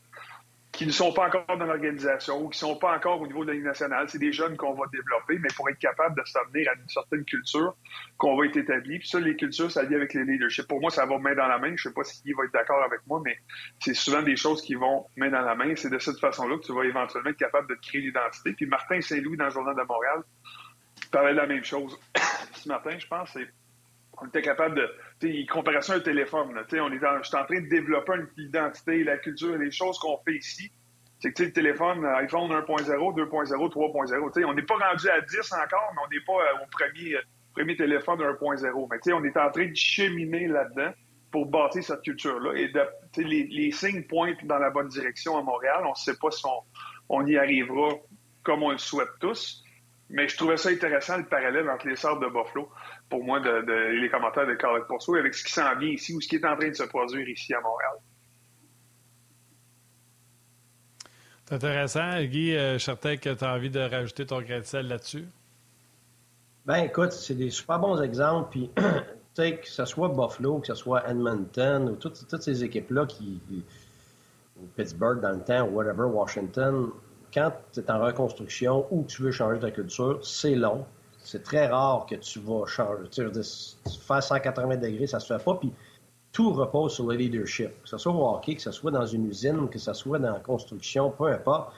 [0.79, 3.43] qui ne sont pas encore dans l'organisation ou qui ne sont pas encore au niveau
[3.43, 4.07] de la nationale.
[4.07, 7.25] C'est des jeunes qu'on va développer, mais pour être capable de s'amener à une certaine
[7.25, 7.75] culture
[8.17, 8.97] qu'on va être établie.
[8.97, 10.69] Puis ça, les cultures, ça vient avec les leaderships.
[10.69, 11.67] Pour moi, ça va main dans la main.
[11.67, 13.37] Je ne sais pas s'il va être d'accord avec moi, mais
[13.81, 15.75] c'est souvent des choses qui vont main dans la main.
[15.75, 18.53] C'est de cette façon-là que tu vas éventuellement être capable de créer l'identité.
[18.53, 20.23] Puis Martin Saint-Louis, dans le Journal de Montréal,
[21.11, 21.99] parlait de la même chose.
[22.53, 23.37] Ce matin, je pense,
[24.21, 25.81] on était capable de.
[25.81, 26.53] Ça à un téléphone.
[26.53, 29.71] Là, on est en, je suis en train de développer une identité, la culture, les
[29.71, 30.71] choses qu'on fait ici.
[31.19, 35.91] C'est que le téléphone, iPhone 1.0, 2.0, 3.0, on n'est pas rendu à 10 encore,
[35.93, 37.21] mais on n'est pas euh, au premier, euh,
[37.53, 38.87] premier téléphone 1.0.
[38.89, 40.93] Mais on est en train de cheminer là-dedans
[41.31, 42.53] pour bâtir cette culture-là.
[42.55, 42.71] Et
[43.17, 45.83] les, les, signes pointent dans la bonne direction à Montréal.
[45.85, 46.43] On ne sait pas si
[47.09, 47.89] on, y arrivera
[48.43, 49.63] comme on le souhaite tous.
[50.09, 52.69] Mais je trouvais ça intéressant, le parallèle entre les sortes de Buffalo
[53.09, 56.13] pour moi, de, de, les commentaires de Carl Porceau avec ce qui s'en vient ici
[56.13, 57.93] ou ce qui est en train de se produire ici à Montréal.
[61.45, 62.21] C'est intéressant.
[62.23, 64.87] Guy, euh, je suis certain que tu as envie de rajouter ton grain de sel
[64.87, 65.25] là-dessus.
[66.65, 68.49] Ben écoute, c'est des super bons exemples.
[68.51, 68.83] Puis, tu
[69.33, 73.41] sais, que ce soit Buffalo, que ce soit Edmonton, ou toutes, toutes ces équipes-là qui.
[74.59, 76.91] ou Pittsburgh dans le temps, ou whatever, Washington,
[77.33, 80.85] quand tu es en reconstruction ou que tu veux changer ta culture, c'est long
[81.29, 83.07] c'est très rare que tu vas changer.
[83.11, 83.67] Tu sais,
[84.07, 85.55] faire 180 degrés, ça se fait pas.
[85.55, 85.71] Puis
[86.31, 87.69] tout repose sur le leadership.
[87.83, 90.33] Que ce soit au hockey, que ce soit dans une usine, que ce soit dans
[90.33, 91.73] la construction, peu importe.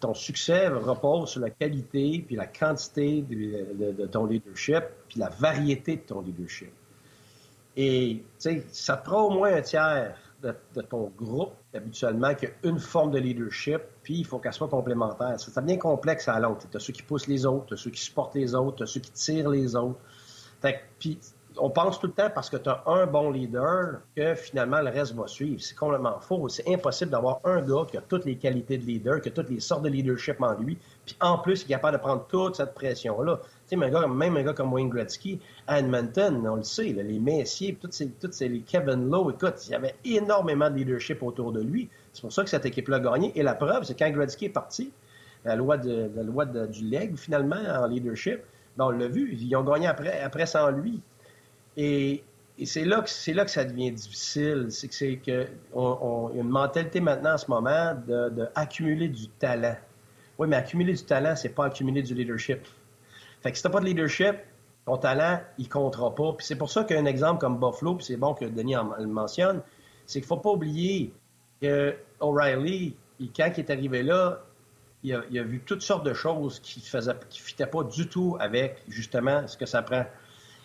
[0.00, 5.96] Ton succès repose sur la qualité puis la quantité de, ton leadership puis la variété
[5.96, 6.72] de ton leadership.
[7.76, 12.50] Et, tu sais, ça prend au moins un tiers de, ton groupe, habituellement, qui a
[12.62, 15.34] une forme de leadership, puis il faut qu'elle soit complémentaire.
[15.38, 16.66] C'est bien complexe à l'autre.
[16.70, 19.00] Tu as ceux qui poussent les autres, tu ceux qui supportent les autres, tu ceux
[19.00, 19.98] qui tirent les autres.
[20.98, 21.18] puis
[21.56, 24.90] on pense tout le temps parce que tu as un bon leader que finalement le
[24.90, 25.60] reste va suivre.
[25.60, 26.48] C'est complètement faux.
[26.48, 29.50] C'est impossible d'avoir un gars qui a toutes les qualités de leader, qui a toutes
[29.50, 32.56] les sortes de leadership en lui, puis en plus, il est capable de prendre toute
[32.56, 33.40] cette pression-là.
[33.66, 37.94] Tu sais, même un gars comme Wayne Gretzky Edmonton, on le sait, les Messiers, toutes
[37.94, 41.88] ces, toutes ces, Kevin Lowe, écoute, il y avait énormément de leadership autour de lui.
[42.12, 43.32] C'est pour ça que cette équipe-là a gagné.
[43.34, 44.92] Et la preuve, c'est quand Gretzky est parti,
[45.44, 48.40] la loi, de, la loi du leg, finalement, en leadership,
[48.76, 51.00] ben, on l'a vu, ils ont gagné après, après sans lui.
[51.76, 52.22] Et,
[52.64, 54.66] c'est là, là que ça devient difficile.
[54.70, 59.76] C'est que c'est que une mentalité maintenant en ce moment de, du talent.
[60.38, 62.60] Oui, mais accumuler du talent, c'est pas accumuler du leadership.
[63.44, 64.36] Fait que si t'as pas de leadership,
[64.86, 66.32] ton talent, il comptera pas.
[66.32, 69.60] Puis c'est pour ça qu'un exemple comme Buffalo, puis c'est bon que Denis le mentionne,
[70.06, 71.12] c'est qu'il faut pas oublier
[71.60, 72.96] que O'Reilly,
[73.36, 74.40] quand il est arrivé là,
[75.02, 78.82] il a, vu toutes sortes de choses qui ne qui fitaient pas du tout avec,
[78.88, 80.06] justement, ce que ça prend.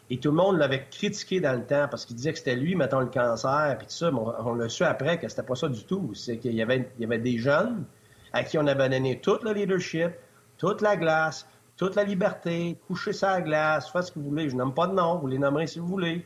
[0.09, 2.75] Et tout le monde l'avait critiqué dans le temps parce qu'il disait que c'était lui,
[2.75, 4.09] mettons, le cancer, puis tout ça.
[4.09, 6.13] Mais on, l'a su après que c'était pas ça du tout.
[6.15, 7.83] C'est qu'il y avait, il y avait des jeunes
[8.31, 10.11] à qui on avait donné tout le leadership,
[10.57, 11.45] toute la glace,
[11.79, 14.49] toute la liberté, coucher sa glace, faites ce que vous voulez.
[14.49, 16.25] Je nomme pas de nom, vous les nommerez si vous voulez.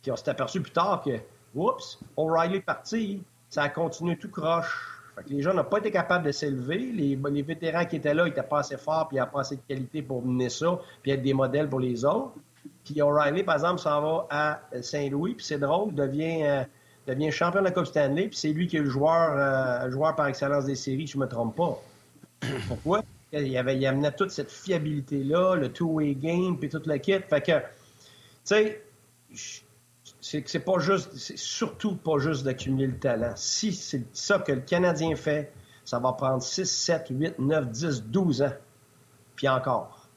[0.00, 1.10] Puis on s'est aperçu plus tard que,
[1.54, 5.02] oups, O'Reilly est parti, ça a continué tout croche.
[5.14, 6.78] Fait que les gens n'ont pas été capables de s'élever.
[6.78, 9.40] Les, vétérans qui étaient là, ils n'étaient pas assez forts, puis il n'y a pas
[9.40, 12.32] assez de qualité pour mener ça, puis être des modèles pour les autres.
[12.82, 16.64] Puis O'Reilly, par exemple, s'en va à Saint-Louis, puis c'est drôle, devient, euh,
[17.06, 20.16] devient champion de la Coupe Stanley, puis c'est lui qui est le joueur, euh, joueur
[20.16, 21.78] par excellence des séries, je ne me trompe pas.
[22.68, 23.02] Pourquoi?
[23.40, 27.18] Il, amenait toute cette fiabilité-là, le two-way game, puis toute la kit.
[27.28, 27.66] Fait que, tu
[28.44, 28.82] sais,
[30.20, 33.32] c'est pas juste, c'est surtout pas juste d'accumuler le talent.
[33.36, 35.52] Si c'est ça que le Canadien fait,
[35.84, 38.52] ça va prendre 6, 7, 8, 9, 10, 12 ans.
[39.36, 40.08] Puis encore.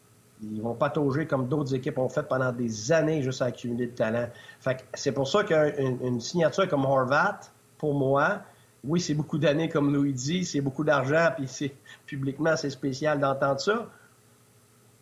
[0.43, 3.95] Ils vont patauger comme d'autres équipes ont fait pendant des années juste à accumuler de
[3.95, 4.29] talent.
[4.59, 7.39] Fait c'est pour ça qu'une signature comme Horvat,
[7.79, 8.43] pour moi,
[8.87, 11.75] oui, c'est beaucoup d'années, comme Louis dit, c'est beaucoup d'argent, puis c'est
[12.05, 13.87] publiquement, c'est spécial d'entendre ça.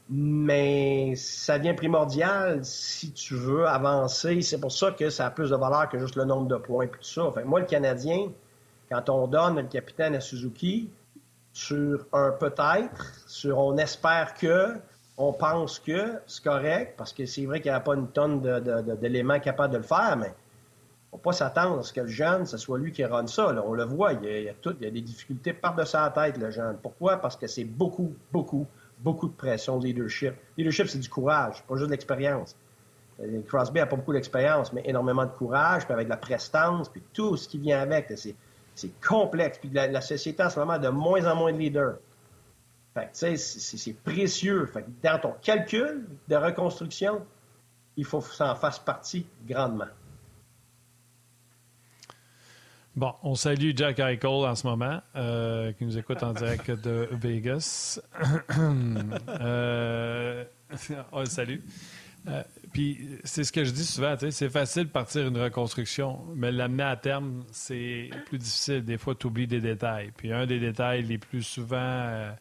[0.09, 4.41] Mais ça devient primordial si tu veux avancer.
[4.41, 6.85] C'est pour ça que ça a plus de valeur que juste le nombre de points
[6.85, 7.31] et tout ça.
[7.33, 8.31] Fait moi, le Canadien,
[8.91, 10.89] quand on donne le capitaine à Suzuki,
[11.53, 14.75] sur un peut-être, sur on espère que,
[15.17, 18.41] on pense que c'est correct, parce que c'est vrai qu'il n'y a pas une tonne
[18.99, 20.33] d'éléments capables de le faire, mais
[21.15, 23.55] faut pas s'attendre à ce que le jeune, ce soit lui qui run ça.
[23.65, 26.77] On le voit, il y a, des difficultés par-dessus la tête, le jeune.
[26.81, 27.17] Pourquoi?
[27.17, 28.67] Parce que c'est beaucoup, beaucoup,
[28.99, 30.33] beaucoup de pression de leadership.
[30.57, 32.55] Leadership, c'est du courage, pas juste de l'expérience.
[33.21, 36.89] Euh, Crosby n'a pas beaucoup d'expérience, mais énormément de courage, puis avec de la prestance,
[36.89, 38.11] puis tout ce qui vient avec.
[38.75, 39.57] C'est complexe.
[39.57, 41.95] Puis la, société en ce moment a de moins en moins de leaders.
[42.93, 44.65] Fait tu sais, c'est précieux.
[44.65, 47.25] Fait dans ton calcul de reconstruction,
[47.95, 49.87] il faut que ça en fasse partie grandement.
[52.95, 57.09] Bon, on salue Jack Eichel en ce moment, euh, qui nous écoute en direct de
[57.11, 57.99] Vegas.
[61.11, 61.61] oh, salut.
[62.27, 62.41] Euh,
[62.71, 66.83] puis c'est ce que je dis souvent, c'est facile de partir une reconstruction, mais l'amener
[66.83, 68.85] à terme, c'est plus difficile.
[68.85, 70.11] Des fois, tu oublies des détails.
[70.15, 72.31] Puis un des détails les plus souvent euh,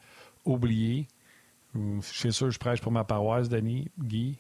[0.45, 1.09] oublié.
[1.75, 4.39] Je suis sûr je prêche pour ma paroisse, Denis, Guy.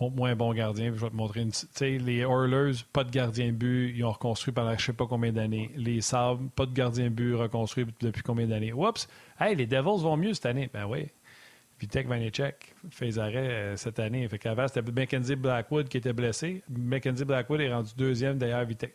[0.00, 1.52] Montre-moi un bon gardien, je vais te montrer une.
[1.80, 5.70] Les Oilers, pas de gardien but, ils ont reconstruit pendant je sais pas combien d'années.
[5.76, 8.72] Les Sabres, pas de gardien but, reconstruit depuis combien d'années.
[8.72, 9.08] Oups!
[9.38, 10.70] Hey, les Devils vont mieux cette année.
[10.72, 11.08] Ben oui.
[11.78, 12.06] Vitek
[12.90, 14.28] fait les arrêts euh, cette année.
[14.28, 16.62] Fait qu'avant, c'était Mackenzie Blackwood qui était blessé.
[16.68, 18.94] Mackenzie Blackwood est rendu deuxième derrière Vitek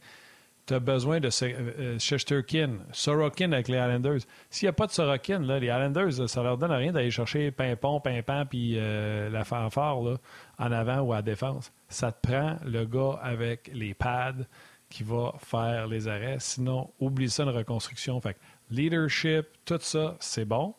[0.65, 4.21] tu as besoin de euh, Shesterkin, Sorokin avec les Islanders.
[4.49, 7.51] S'il n'y a pas de Sorokin, là, les Islanders, ça leur donne rien d'aller chercher
[7.51, 10.17] Pimpon, Pimpant, puis euh, la fanfare là,
[10.57, 11.71] en avant ou à défense.
[11.89, 14.45] Ça te prend le gars avec les pads
[14.89, 16.37] qui va faire les arrêts.
[16.39, 18.19] Sinon, oublie ça une reconstruction.
[18.21, 18.37] Fait
[18.69, 20.75] leadership, tout ça, c'est bon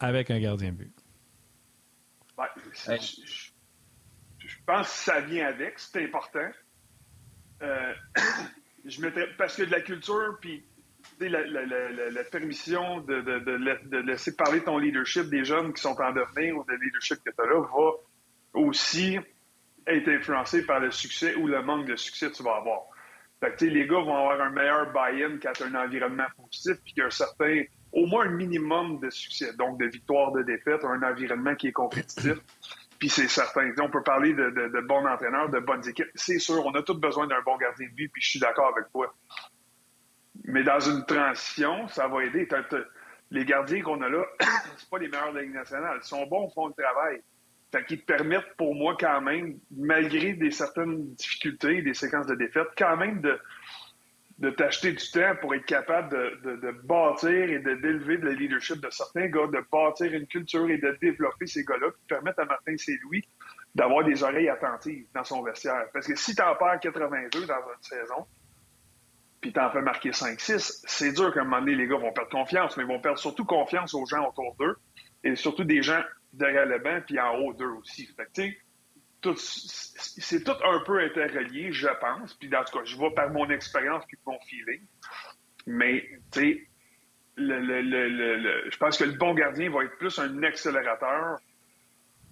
[0.00, 0.92] avec un gardien but.
[2.72, 3.50] je,
[4.38, 6.50] je, pense que ça vient avec, c'est important.
[7.62, 7.94] Euh,
[8.84, 10.64] je mettrais, parce que de la culture, puis
[11.20, 13.38] la, la, la, la, permission de, de,
[13.88, 17.30] de, laisser parler ton leadership des jeunes qui sont en devenir ou le leadership que
[17.30, 17.92] tu as là va
[18.54, 19.18] aussi
[19.86, 22.82] être influencé par le succès ou le manque de succès que tu vas avoir.
[23.40, 26.76] Fait que, les gars vont avoir un meilleur buy-in quand tu as un environnement positif
[26.84, 30.30] puis qu'il y a un certain, au moins un minimum de succès, donc de victoire,
[30.32, 32.34] de défaite, un environnement qui est compétitif.
[33.00, 33.68] Puis c'est certain.
[33.80, 36.06] On peut parler de, de, de, bons entraîneurs, de bonnes équipes.
[36.14, 38.72] C'est sûr, on a tous besoin d'un bon gardien de but, puis je suis d'accord
[38.76, 39.12] avec toi.
[40.44, 42.46] Mais dans une transition, ça va aider.
[43.32, 44.24] les gardiens qu'on a là,
[44.76, 45.98] c'est pas les meilleurs de la Ligue nationale.
[46.00, 47.20] Ils sont bons, font le travail.
[47.72, 52.34] Fait qu'ils te permettent, pour moi, quand même, malgré des certaines difficultés, des séquences de
[52.34, 53.38] défaites, quand même de,
[54.38, 58.80] de t'acheter du temps pour être capable de, de, bâtir et de d'élever le leadership
[58.80, 62.44] de certains gars, de bâtir une culture et de développer ces gars-là qui permettent à
[62.44, 63.26] Martin Saint-Louis
[63.74, 65.86] d'avoir des oreilles attentives dans son vestiaire.
[65.92, 68.26] Parce que si t'en perds 82 dans une saison,
[69.40, 72.30] puis t'en fais marquer 5-6, c'est dur qu'à un moment donné, les gars vont perdre
[72.30, 74.76] confiance, mais ils vont perdre surtout confiance aux gens autour d'eux
[75.24, 76.02] et surtout des gens
[76.32, 78.08] derrière le banc puis en haut d'eux aussi.
[79.36, 82.34] C'est tout un peu interrelié, je pense.
[82.34, 84.82] Puis, dans tout cas, je vois par mon expérience puis mon feeling.
[85.66, 86.68] Mais, tu sais,
[87.36, 91.38] le, je pense que le bon gardien va être plus un accélérateur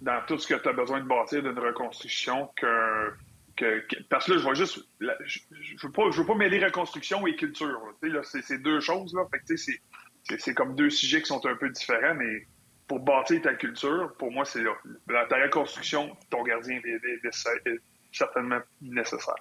[0.01, 3.13] dans tout ce que tu as besoin de bâtir d'une reconstruction que,
[3.57, 4.81] que, Parce que là, je vois juste.
[5.01, 5.41] je
[5.83, 7.81] veux, pas, veux pas mêler reconstruction et culture.
[8.25, 9.15] C'est deux choses.
[9.15, 9.27] Là.
[9.31, 12.47] Fait que, c'est comme deux sujets qui sont un peu différents, mais
[12.91, 14.73] pour bâtir ta culture, pour moi, c'est là.
[15.07, 17.81] Dans ta reconstruction, ton gardien est,
[18.11, 19.37] certainement nécessaire.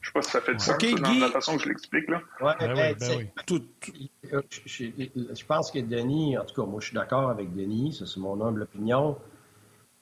[0.00, 2.08] Je ne sais pas si ça fait du sens dans la façon que je l'explique.
[2.08, 2.20] là.
[2.40, 3.64] Ouais, ben ben, oui, Tout,
[4.66, 8.06] je, je, pense que Denis, en tout cas, moi je suis d'accord avec Denis, ça
[8.06, 9.18] c'est mon humble opinion,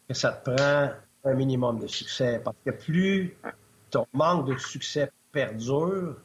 [0.07, 0.91] que ça te prend
[1.25, 2.39] un minimum de succès.
[2.45, 3.35] Parce que plus
[3.91, 6.17] ton manque de succès perdure,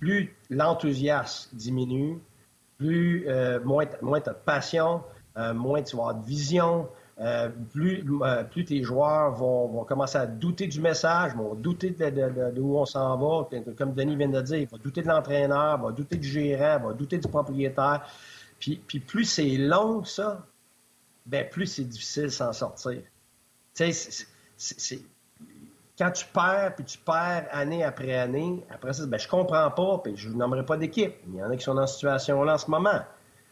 [0.00, 2.18] plus l'enthousiasme diminue,
[2.76, 5.04] plus euh, moins, moins tu as de passion,
[5.36, 6.88] moins tu vas avoir de vision,
[7.20, 8.04] euh, plus,
[8.50, 12.76] plus tes joueurs vont, vont, commencer à douter du message, vont douter de, de, où
[12.76, 13.48] on s'en va.
[13.76, 16.92] Comme Denis vient de dire, il va douter de l'entraîneur, va douter du gérant, va
[16.92, 18.04] douter du propriétaire.
[18.58, 20.44] Puis, puis plus c'est long, ça,
[21.26, 23.02] ben plus c'est difficile s'en sortir.
[23.74, 24.98] Tu sais,
[25.96, 30.00] quand tu perds, puis tu perds année après année, après ça, ben, je comprends pas,
[30.02, 31.14] puis je ne nommerai pas d'équipe.
[31.28, 33.02] Il y en a qui sont dans cette situation-là en ce moment.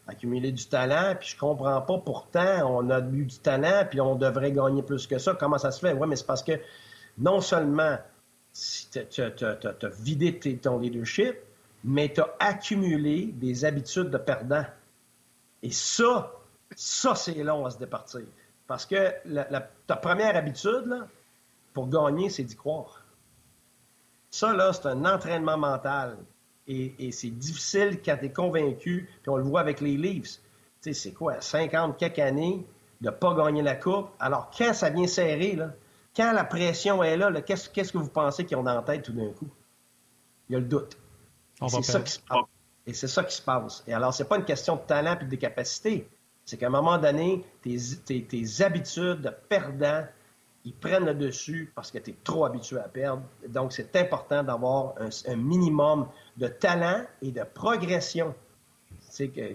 [0.07, 4.15] Accumuler du talent, puis je comprends pas, pourtant, on a eu du talent, puis on
[4.15, 5.35] devrait gagner plus que ça.
[5.39, 5.93] Comment ça se fait?
[5.93, 6.59] Oui, mais c'est parce que
[7.17, 7.97] non seulement
[8.53, 11.35] tu as, vidé ton leadership,
[11.83, 14.65] mais tu as accumulé des habitudes de perdant.
[15.61, 16.31] Et ça,
[16.75, 18.21] ça, c'est long à se départir.
[18.67, 19.13] Parce que
[19.87, 21.07] ta première habitude, là,
[21.73, 23.03] pour gagner, c'est d'y croire.
[24.29, 26.17] Ça, là, c'est un entraînement mental.
[26.67, 30.39] Et, c'est difficile quand tu es convaincu, puis on le voit avec les Leafs.
[30.81, 32.65] Tu sais, c'est quoi, 50 quelques années
[33.01, 34.09] de ne pas gagner la Coupe?
[34.19, 35.73] Alors, quand ça vient serrer, là,
[36.15, 39.13] quand la pression est là, qu'est-ce, que vous pensez qu'ils ont dans la tête tout
[39.13, 39.49] d'un coup?
[40.49, 40.97] Il y a le doute.
[41.61, 42.45] Et c'est ça qui se passe.
[42.85, 43.83] Et c'est ça qui se passe.
[43.87, 46.07] Et alors, c'est pas une question de talent et de capacité.
[46.45, 50.05] C'est qu'à un moment donné, tes, tes habitudes de perdant
[50.65, 53.23] ils prennent le dessus parce que tu es trop habitué à perdre.
[53.47, 56.07] Donc, c'est important d'avoir un, minimum
[56.37, 58.33] de talent et de progression,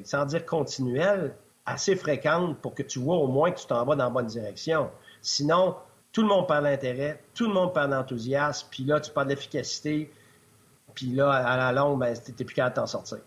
[0.04, 1.34] sans dire continuelle,
[1.64, 4.26] assez fréquente pour que tu vois au moins que tu t'en vas dans la bonne
[4.26, 4.90] direction.
[5.22, 5.76] Sinon,
[6.12, 10.10] tout le monde perd l'intérêt, tout le monde perd l'enthousiasme, puis là, tu perds l'efficacité,
[10.94, 13.18] puis là, à la longue, ben, tu n'es plus capable de t'en sortir.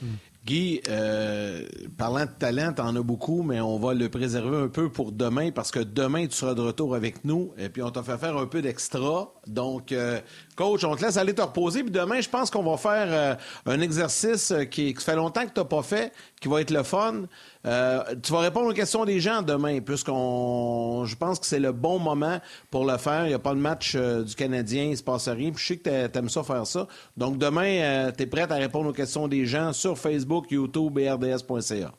[0.00, 0.14] Hmm.
[0.46, 1.66] Guy, euh,
[1.96, 5.12] parlant de talent, tu en as beaucoup, mais on va le préserver un peu pour
[5.12, 8.16] demain parce que demain, tu seras de retour avec nous et puis on t'a fait
[8.16, 9.34] faire un peu d'extra.
[9.46, 10.20] Donc, euh,
[10.58, 11.82] coach, on te laisse aller te reposer.
[11.82, 13.34] Puis demain, je pense qu'on va faire euh,
[13.66, 16.82] un exercice qui, qui, fait longtemps que tu n'as pas fait, qui va être le
[16.82, 17.26] fun.
[17.66, 21.72] Euh, tu vas répondre aux questions des gens demain, puisqu'on, je pense que c'est le
[21.72, 22.40] bon moment
[22.70, 23.24] pour le faire.
[23.26, 25.50] Il n'y a pas de match euh, du Canadien, il ne se passe rien.
[25.50, 26.86] Puis je sais que tu aimes ça faire ça.
[27.16, 30.98] Donc demain, euh, tu es prête à répondre aux questions des gens sur Facebook, YouTube
[30.98, 31.92] et RDS.ca.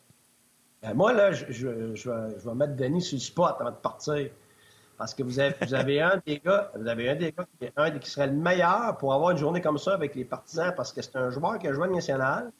[0.82, 4.30] Ben, moi, là, je, je, vais, mettre Denis sur le spot avant de partir.
[5.00, 7.66] Parce que vous avez, vous avez un des gars, vous avez un des gars qui,
[7.74, 10.92] un qui serait le meilleur pour avoir une journée comme ça avec les partisans parce
[10.92, 12.52] que c'est un joueur qui a joué à national,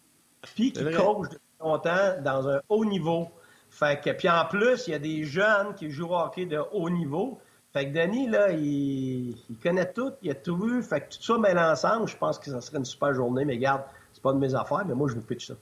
[0.54, 1.26] puis qui coach
[1.60, 3.28] longtemps dans un haut niveau.
[3.68, 6.58] Fait que, puis en plus, il y a des jeunes qui jouent au hockey de
[6.72, 7.38] haut niveau.
[7.74, 10.82] Fait que Denis, là, il, connaît tout, il a tout vu.
[10.82, 13.44] Fait que tout ça met ensemble, je pense que ça serait une super journée.
[13.44, 13.82] Mais regarde,
[14.14, 15.54] c'est pas de mes affaires, mais moi, je vous pitch ça.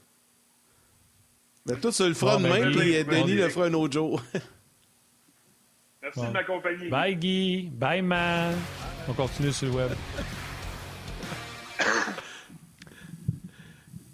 [1.67, 4.23] Mais toi, ça le fera demain, ben, puis Denis le fera un autre jour.
[6.17, 6.89] Merci de m'accompagner.
[6.89, 7.71] Bye, Guy.
[7.73, 8.55] Bye, man.
[9.09, 9.91] On continue sur le web.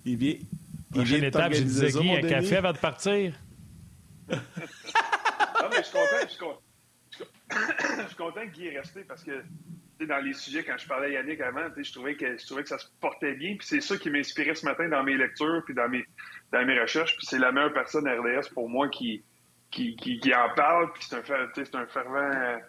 [0.05, 0.35] il vient,
[0.93, 3.33] Prochaine étape, j'ai dit Guy, un café avant de partir.
[4.31, 4.39] non,
[5.71, 6.61] mais je suis content, je suis content.
[8.01, 9.45] Je suis content que Guy est resté parce que
[10.01, 12.69] dans les sujets, quand je parlais à Yannick avant, je trouvais, que, je trouvais que
[12.69, 13.57] ça se portait bien.
[13.57, 16.05] Puis c'est ça qui m'inspirait ce matin dans mes lectures puis dans mes,
[16.53, 17.17] dans mes recherches.
[17.17, 19.23] Puis c'est la meilleure personne RDS pour moi qui,
[19.75, 20.93] qui, qui, qui en parle.
[20.93, 22.61] Puis c'est un, c'est un fervent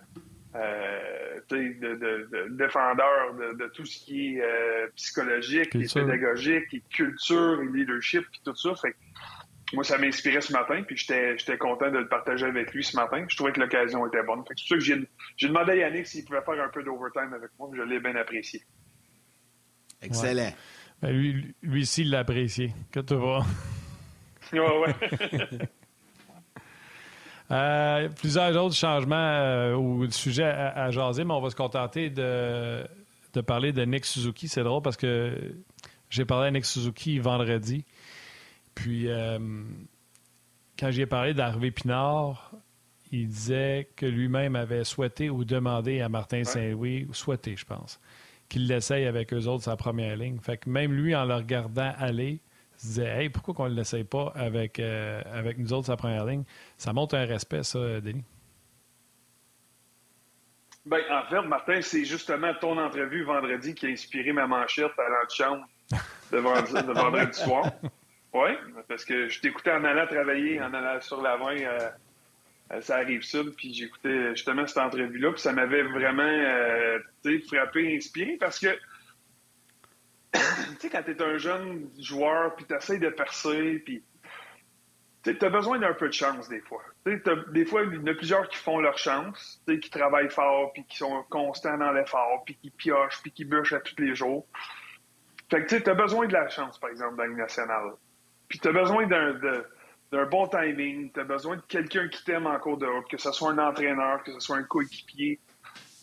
[0.56, 6.82] euh, de, de, de, défendeur de, tout ce qui est euh, psychologique, et pédagogique, et
[6.90, 8.74] culture, et leadership, et tout ça.
[8.76, 8.96] Fait
[9.74, 13.26] moi, ça m'inspirait ce matin, puis j'étais content de le partager avec lui ce matin.
[13.28, 14.44] Je trouvais que l'occasion était bonne.
[14.48, 17.50] C'est pour ça que j'ai demandé à Yannick s'il pouvait faire un peu d'overtime avec
[17.58, 18.62] moi, je l'ai bien apprécié.
[20.02, 20.54] Excellent.
[21.02, 22.74] Ben, lui, lui aussi, il l'a apprécié.
[22.92, 23.44] Que tu vois.
[24.54, 25.70] ouais, ouais.
[27.52, 32.84] Euh, plusieurs autres changements euh, ou sujets à, jaser, mais on va se contenter de,
[33.34, 34.48] de parler de Nick Suzuki.
[34.48, 35.56] C'est drôle parce que
[36.10, 37.86] j'ai parlé à Nick Suzuki vendredi.
[38.74, 39.38] Puis, euh,
[40.78, 42.52] quand j'ai parlé d'Harvey Pinard,
[43.12, 48.00] il disait que lui-même avait souhaité ou demandé à Martin Saint-Louis, ou souhaité, je pense,
[48.50, 50.40] qu'il l'essaye avec eux autres sa première ligne.
[50.40, 52.42] Fait que même lui, en le regardant aller,
[52.78, 56.44] se Hey, pourquoi qu'on ne l'essaye pas avec, euh, avec nous autres sa première ligne?
[56.78, 58.24] Ça montre un respect, ça, Denis.
[60.86, 65.10] Ben, en fait, Martin, c'est justement ton entrevue vendredi qui a inspiré ma manchette à
[65.10, 65.66] l'antichambre
[66.32, 67.72] de vendredi, vendredi soir.
[68.34, 68.50] Oui,
[68.90, 73.24] parce que je t'écoutais en allant travailler, en allant sur la 20, euh, ça arrive
[73.24, 77.00] ça, puis j'écoutais justement cette entrevue-là, puis ça m'avait vraiment euh,
[77.48, 78.78] frappé, inspiré, parce que
[80.36, 84.04] tu sais, quand t'es un jeune joueur, puis t'essayes de percer, puis
[85.24, 86.84] tu as besoin d'un peu de chance des fois.
[87.06, 90.86] des fois, il y en a plusieurs qui font leur chance, qui travaillent fort, puis
[90.86, 94.46] qui sont constants dans l'effort, puis qui piochent, puis qui bûchent à tous les jours.
[95.50, 97.92] Fait que tu as besoin de la chance, par exemple, dans la nationale.
[98.48, 102.58] Puis tu as besoin d'un bon timing, tu as besoin de quelqu'un qui t'aime en
[102.60, 105.40] cours de route, que ce soit un entraîneur, que ce soit un coéquipier.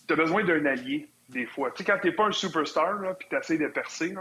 [0.06, 1.70] Tu as besoin d'un allié, des fois.
[1.72, 4.14] Tu sais, quand t'es pas un superstar, là, puis tu essaies de percer,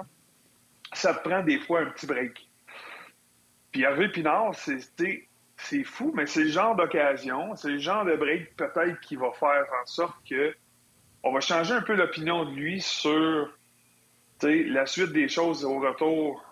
[0.94, 2.50] ça te prend des fois un petit break.
[3.72, 8.56] Puis Hervé Pinard, c'est fou, mais c'est le genre d'occasion, c'est le genre de break
[8.56, 10.54] peut-être qui va faire en sorte que
[11.24, 13.50] on va changer un peu l'opinion de lui sur
[14.42, 16.44] la suite des choses au retour.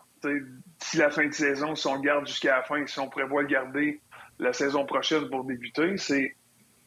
[0.78, 3.48] Si la fin de saison, si on garde jusqu'à la fin, si on prévoit le
[3.48, 4.00] garder
[4.38, 6.36] la saison prochaine pour débuter, c'est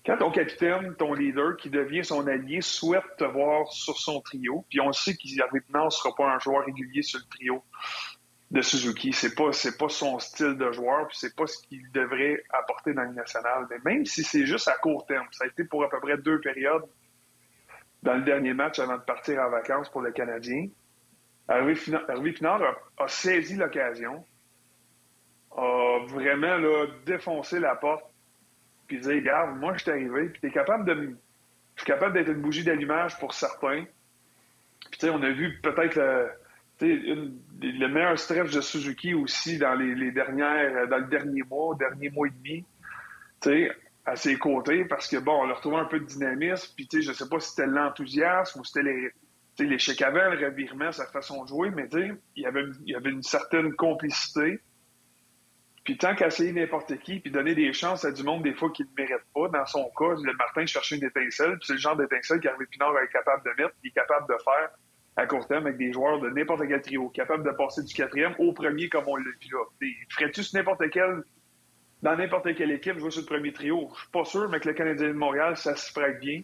[0.05, 4.65] quand ton capitaine, ton leader, qui devient son allié, souhaite te voir sur son trio,
[4.69, 7.63] puis on sait Pinard ne sera pas un joueur régulier sur le trio
[8.51, 9.13] de Suzuki.
[9.13, 12.93] C'est pas, c'est pas son style de joueur, puis c'est pas ce qu'il devrait apporter
[12.93, 13.67] dans le national.
[13.71, 16.19] Mais même si c'est juste à court terme, ça a été pour à peu près
[16.19, 16.85] deux périodes
[18.03, 20.67] dans le dernier match avant de partir en vacances pour le Canadien.
[21.49, 21.75] Hervé
[22.33, 22.63] Pinard
[22.99, 24.25] a, saisi l'occasion,
[25.57, 26.59] a vraiment
[27.05, 28.12] défoncé la porte,
[28.99, 31.17] puis dit Regarde, moi je suis arrivé, puis tu es capable de.
[31.75, 33.85] Je suis capable d'être une bougie d'allumage pour certains.
[34.91, 36.31] Puis tu sais, on a vu peut-être le
[36.85, 42.27] le meilleur stretch de Suzuki aussi dans les, dernières, dans le dernier mois, dernier mois
[42.27, 42.65] et demi,
[44.05, 47.13] à ses côtés, parce que bon, on a retrouvé un peu de dynamisme, puis je
[47.13, 49.13] sais pas si c'était l'enthousiasme ou c'était les,
[49.69, 51.89] l'échec avant, le revirement, sa façon de jouer, mais
[52.37, 54.61] y avait, il y avait une certaine complicité.
[55.85, 58.87] Puis tant qu'essayer n'importe qui, puis donner des chances à du monde des fois qu'il
[58.87, 61.97] ne mérite pas, dans son cas, le Martin cherchait une étincelle, puis c'est le genre
[61.97, 64.71] d'étincelle qu'Hervé Pinard est capable de mettre, il est capable de faire
[65.17, 68.35] à court terme avec des joueurs de n'importe quel trio, capables de passer du quatrième
[68.39, 69.89] au premier comme on l'a vu là.
[70.11, 71.23] Ferais-tu n'importe quel,
[72.03, 73.91] dans n'importe quelle équipe, jouer sur le premier trio?
[73.95, 76.43] Je suis pas sûr, mais que le Canadien de Montréal, ça se ferait bien.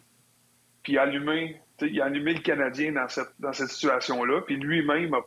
[0.83, 5.21] Puis allumer, il a allumé le Canadien dans cette, dans cette situation-là, puis lui-même a,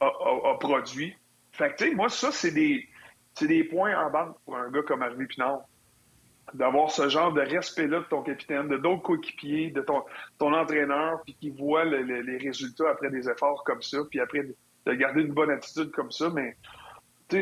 [0.00, 1.16] a, produit.
[1.54, 2.88] Fait que, moi, ça, c'est des,
[3.40, 5.62] des points en banque pour un gars comme Harvey Pinard
[6.52, 10.02] d'avoir ce genre de respect-là de ton capitaine, de d'autres coéquipiers, de ton,
[10.38, 14.46] ton entraîneur, puis qui voit les résultats après des efforts comme ça, puis après
[14.86, 16.28] de garder une bonne attitude comme ça.
[16.30, 16.56] Mais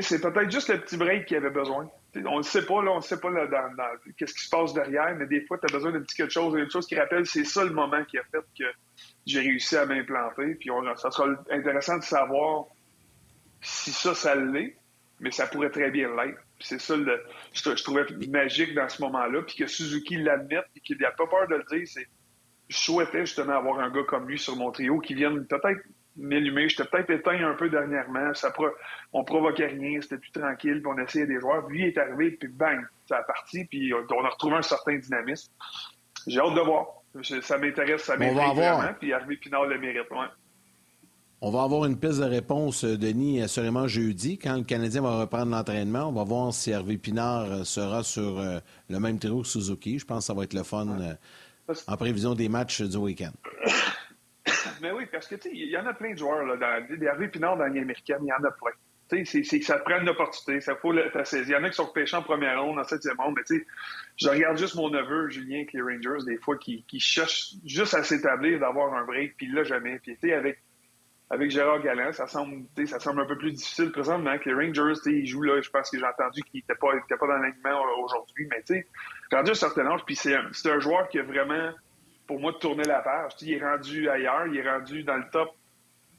[0.01, 1.89] c'est peut-être juste le petit break qu'il avait besoin.
[2.27, 4.73] on ne sait pas, là, on ne sait pas là, dans, qu'est-ce qui se passe
[4.73, 7.27] derrière, mais des fois, tu as besoin d'un petit quelque chose, une chose qui rappelle,
[7.27, 8.65] c'est ça le moment qui a fait que
[9.27, 10.55] j'ai réussi à m'implanter.
[10.55, 12.67] Puis ça sera intéressant de savoir
[13.63, 14.77] si ça, ça l'est,
[15.21, 19.43] mais ça pourrait très bien l'être c'est ça, le, je, trouvais magique dans ce moment-là.
[19.43, 22.07] Puis que Suzuki l'admette et qu'il n'a pas peur de le dire, c'est
[22.69, 25.81] je souhaitais justement avoir un gars comme lui sur mon trio qui vienne peut-être
[26.17, 26.69] m'allumer.
[26.69, 28.33] J'étais peut-être éteint un peu dernièrement.
[28.35, 28.69] Ça pro...
[29.13, 31.69] On provoquait rien, c'était plus tranquille, puis on essayait des joueurs.
[31.69, 35.53] Lui est arrivé, puis bang, ça a parti, puis on a retrouvé un certain dynamisme.
[36.27, 36.87] J'ai hâte de voir.
[37.43, 40.11] Ça m'intéresse, ça m'intéresse vraiment, puis Hervé Pinard le mérite.
[40.11, 40.27] Ouais.
[41.45, 45.19] On va avoir une piste de réponse, euh, Denis, assurément jeudi, quand le Canadien va
[45.19, 46.09] reprendre l'entraînement.
[46.09, 49.99] On va voir si Hervé Pinard euh, sera sur euh, le même trio que Suzuki.
[49.99, 50.87] Je pense que ça va être le fun
[51.89, 53.33] en prévision des matchs du week-end.
[54.83, 56.47] Mais oui, parce que il y en a plein de joueurs.
[56.47, 59.25] Là, dans, Hervé Pinard dans l'année américaine, il y en a plein.
[59.25, 61.77] C'est, c'est que ça prend une opportunité, ça faut le Il y en a qui
[61.77, 63.67] sont repêchés en première ronde, en septième ronde, mais tu sais,
[64.17, 67.95] je regarde juste mon neveu, Julien, avec les Rangers, des fois, qui, qui cherche juste
[67.95, 69.99] à s'établir, d'avoir un break, puis l'a jamais.
[69.99, 70.63] Puis tu avec
[71.33, 75.01] avec Gérard Galland, ça semble, ça semble un peu plus difficile présentement avec les Rangers.
[75.07, 78.05] Ils jouent là, je pense que j'ai entendu qu'il n'était pas, pas dans l'alignement euh,
[78.05, 78.87] aujourd'hui, mais tu sais,
[79.33, 81.71] rendu à un certain âge, puis c'est un, un, joueur qui a vraiment,
[82.27, 83.33] pour moi, tourné la page.
[83.41, 85.49] il est rendu ailleurs, il est rendu dans le top,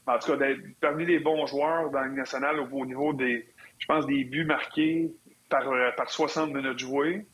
[0.08, 0.46] en tout cas,
[0.80, 3.48] parmi les bons joueurs dans le national au, niveau des,
[3.78, 5.12] je pense, des buts marqués
[5.48, 7.24] par, euh, par 60 minutes jouées.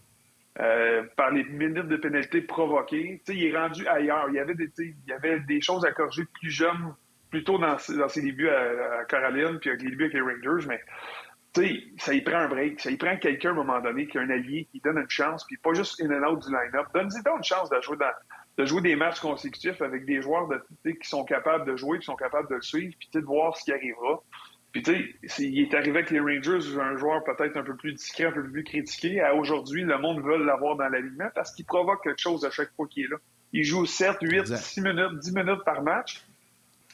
[0.59, 3.22] Euh, par les minutes de pénalité provoquées.
[3.28, 4.26] il est rendu ailleurs.
[4.28, 6.93] Il y avait des, il y avait des choses à corriger plus jeune
[7.31, 10.81] plutôt dans, dans ses débuts à, Caroline, puis avec les débuts avec les Rangers, mais
[11.53, 14.07] tu sais, ça y prend un break, ça y prend quelqu'un à un moment donné
[14.07, 16.53] qui a un allié, qui donne une chance, puis pas juste in and out du
[16.53, 16.87] line-up.
[16.95, 18.12] Donne-y donc une chance de jouer, dans,
[18.57, 22.05] de jouer des matchs consécutifs avec des joueurs de, qui sont capables de jouer, qui
[22.05, 24.22] sont capables de le suivre, puis de voir ce qui arrivera.
[24.72, 27.95] Puis tu sais, il est arrivé avec les Rangers, un joueur peut-être un peu plus
[27.95, 29.20] discret, un peu plus critiqué.
[29.20, 32.72] À aujourd'hui, le monde veut l'avoir dans l'alignement parce qu'il provoque quelque chose à chaque
[32.76, 33.16] fois qu'il est là.
[33.53, 36.24] Il joue 7, 8, 6 minutes, 10 minutes par match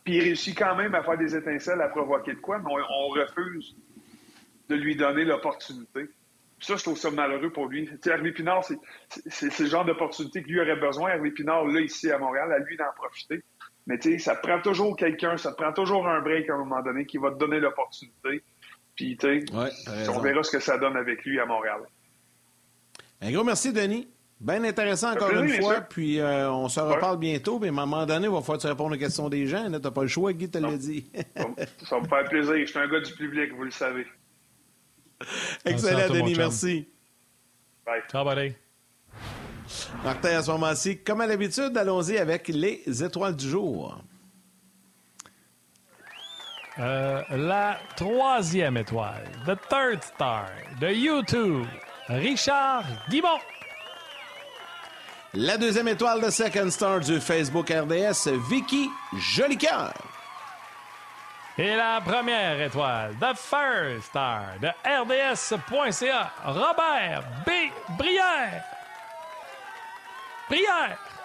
[0.07, 3.09] Puis il réussit quand même à faire des étincelles, à provoquer de quoi, mais on,
[3.09, 3.75] refuse
[4.69, 6.09] de lui donner l'opportunité.
[6.61, 7.91] Ça, je trouve ça malheureux pour lui.
[8.01, 8.65] Tu Hervé Pinard,
[9.09, 11.11] c'est le genre d'opportunité que lui aurait besoin.
[11.11, 13.43] Hervé Pinard, là, ici à Montréal, à lui d'en profiter.
[13.89, 16.83] Mais tu sais, ça prend toujours quelqu'un, ça prend toujours un break à un moment
[16.83, 18.45] donné qui va te donner l'opportunité.
[18.95, 21.81] Puis, tu sais, on verra ce que ça donne avec lui à Montréal.
[23.23, 24.09] Un gros merci, Denis.
[24.39, 25.80] Bien intéressant encore une fois.
[25.80, 27.59] Puis euh, on se reparle bientôt.
[27.59, 29.64] Mais à un moment donné, il va falloir te répondre aux questions des gens.
[29.64, 31.11] Tu n'as pas le choix, Guy te l'a dit.
[31.37, 32.55] ça, va me faire plaisir.
[32.55, 34.07] Je suis un gars du public, vous le savez.
[35.64, 36.34] Excellent, Denis.
[36.37, 36.87] Merci.
[37.87, 38.03] Bye.
[38.11, 38.55] Ciao, buddy.
[40.05, 43.99] Martin, à ce moment-ci, comme à l'habitude, allons-y avec les étoiles du jour.
[46.78, 51.64] Euh, la troisième étoile, The Third Star, de YouTube,
[52.09, 53.41] Richard Guimont.
[55.39, 59.93] La deuxième étoile de Second Star du Facebook RDS, Vicky Jolicoeur.
[61.59, 67.51] Et la première étoile, The First Star de RDS.ca, Robert B.
[67.99, 68.64] Brière.
[70.49, 71.16] Brière.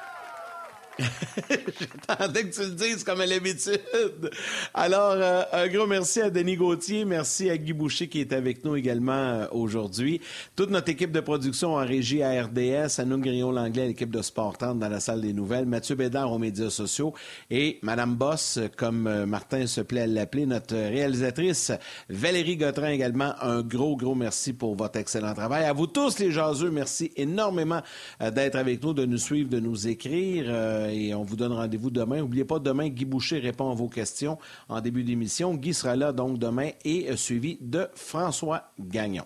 [2.08, 4.32] J'attendais que tu le dises comme à l'habitude.
[4.74, 7.06] Alors, euh, un gros merci à Denis Gauthier.
[7.06, 10.22] Merci à Guy Boucher qui est avec nous également euh, aujourd'hui.
[10.56, 14.89] Toute notre équipe de production en régie à RDS, Anouk Grillon-Langlais, l'équipe de Sport dans
[14.89, 17.14] la salle des nouvelles, Mathieu Bédard aux médias sociaux
[17.49, 21.72] et Madame Boss, comme euh, Martin se plaît à l'appeler, notre réalisatrice
[22.10, 23.34] Valérie Gautrin également.
[23.41, 25.66] Un gros, gros merci pour votre excellent travail.
[25.66, 27.82] À vous tous les jaseux, merci énormément
[28.20, 30.45] d'être avec nous, de nous suivre, de nous écrire
[30.92, 32.18] et on vous donne rendez-vous demain.
[32.18, 34.38] N'oubliez pas, demain, Guy Boucher répond à vos questions
[34.70, 35.56] en début d'émission.
[35.56, 39.26] Guy sera là donc demain et euh, suivi de François Gagnon.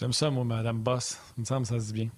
[0.00, 1.18] J'aime ça, moi, Madame Boss.
[1.36, 2.08] Il me semble que ça se dit bien.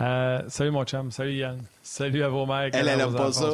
[0.00, 1.10] Euh, salut, mon chum.
[1.10, 1.62] Salut, Yann.
[1.82, 2.70] Salut à vos mères.
[2.72, 3.50] Elle, elle pas ça.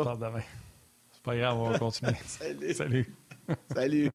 [1.13, 2.15] C'est pas grave, on va continuer.
[2.27, 2.75] salut.
[2.75, 3.15] Salut.
[3.75, 4.11] salut.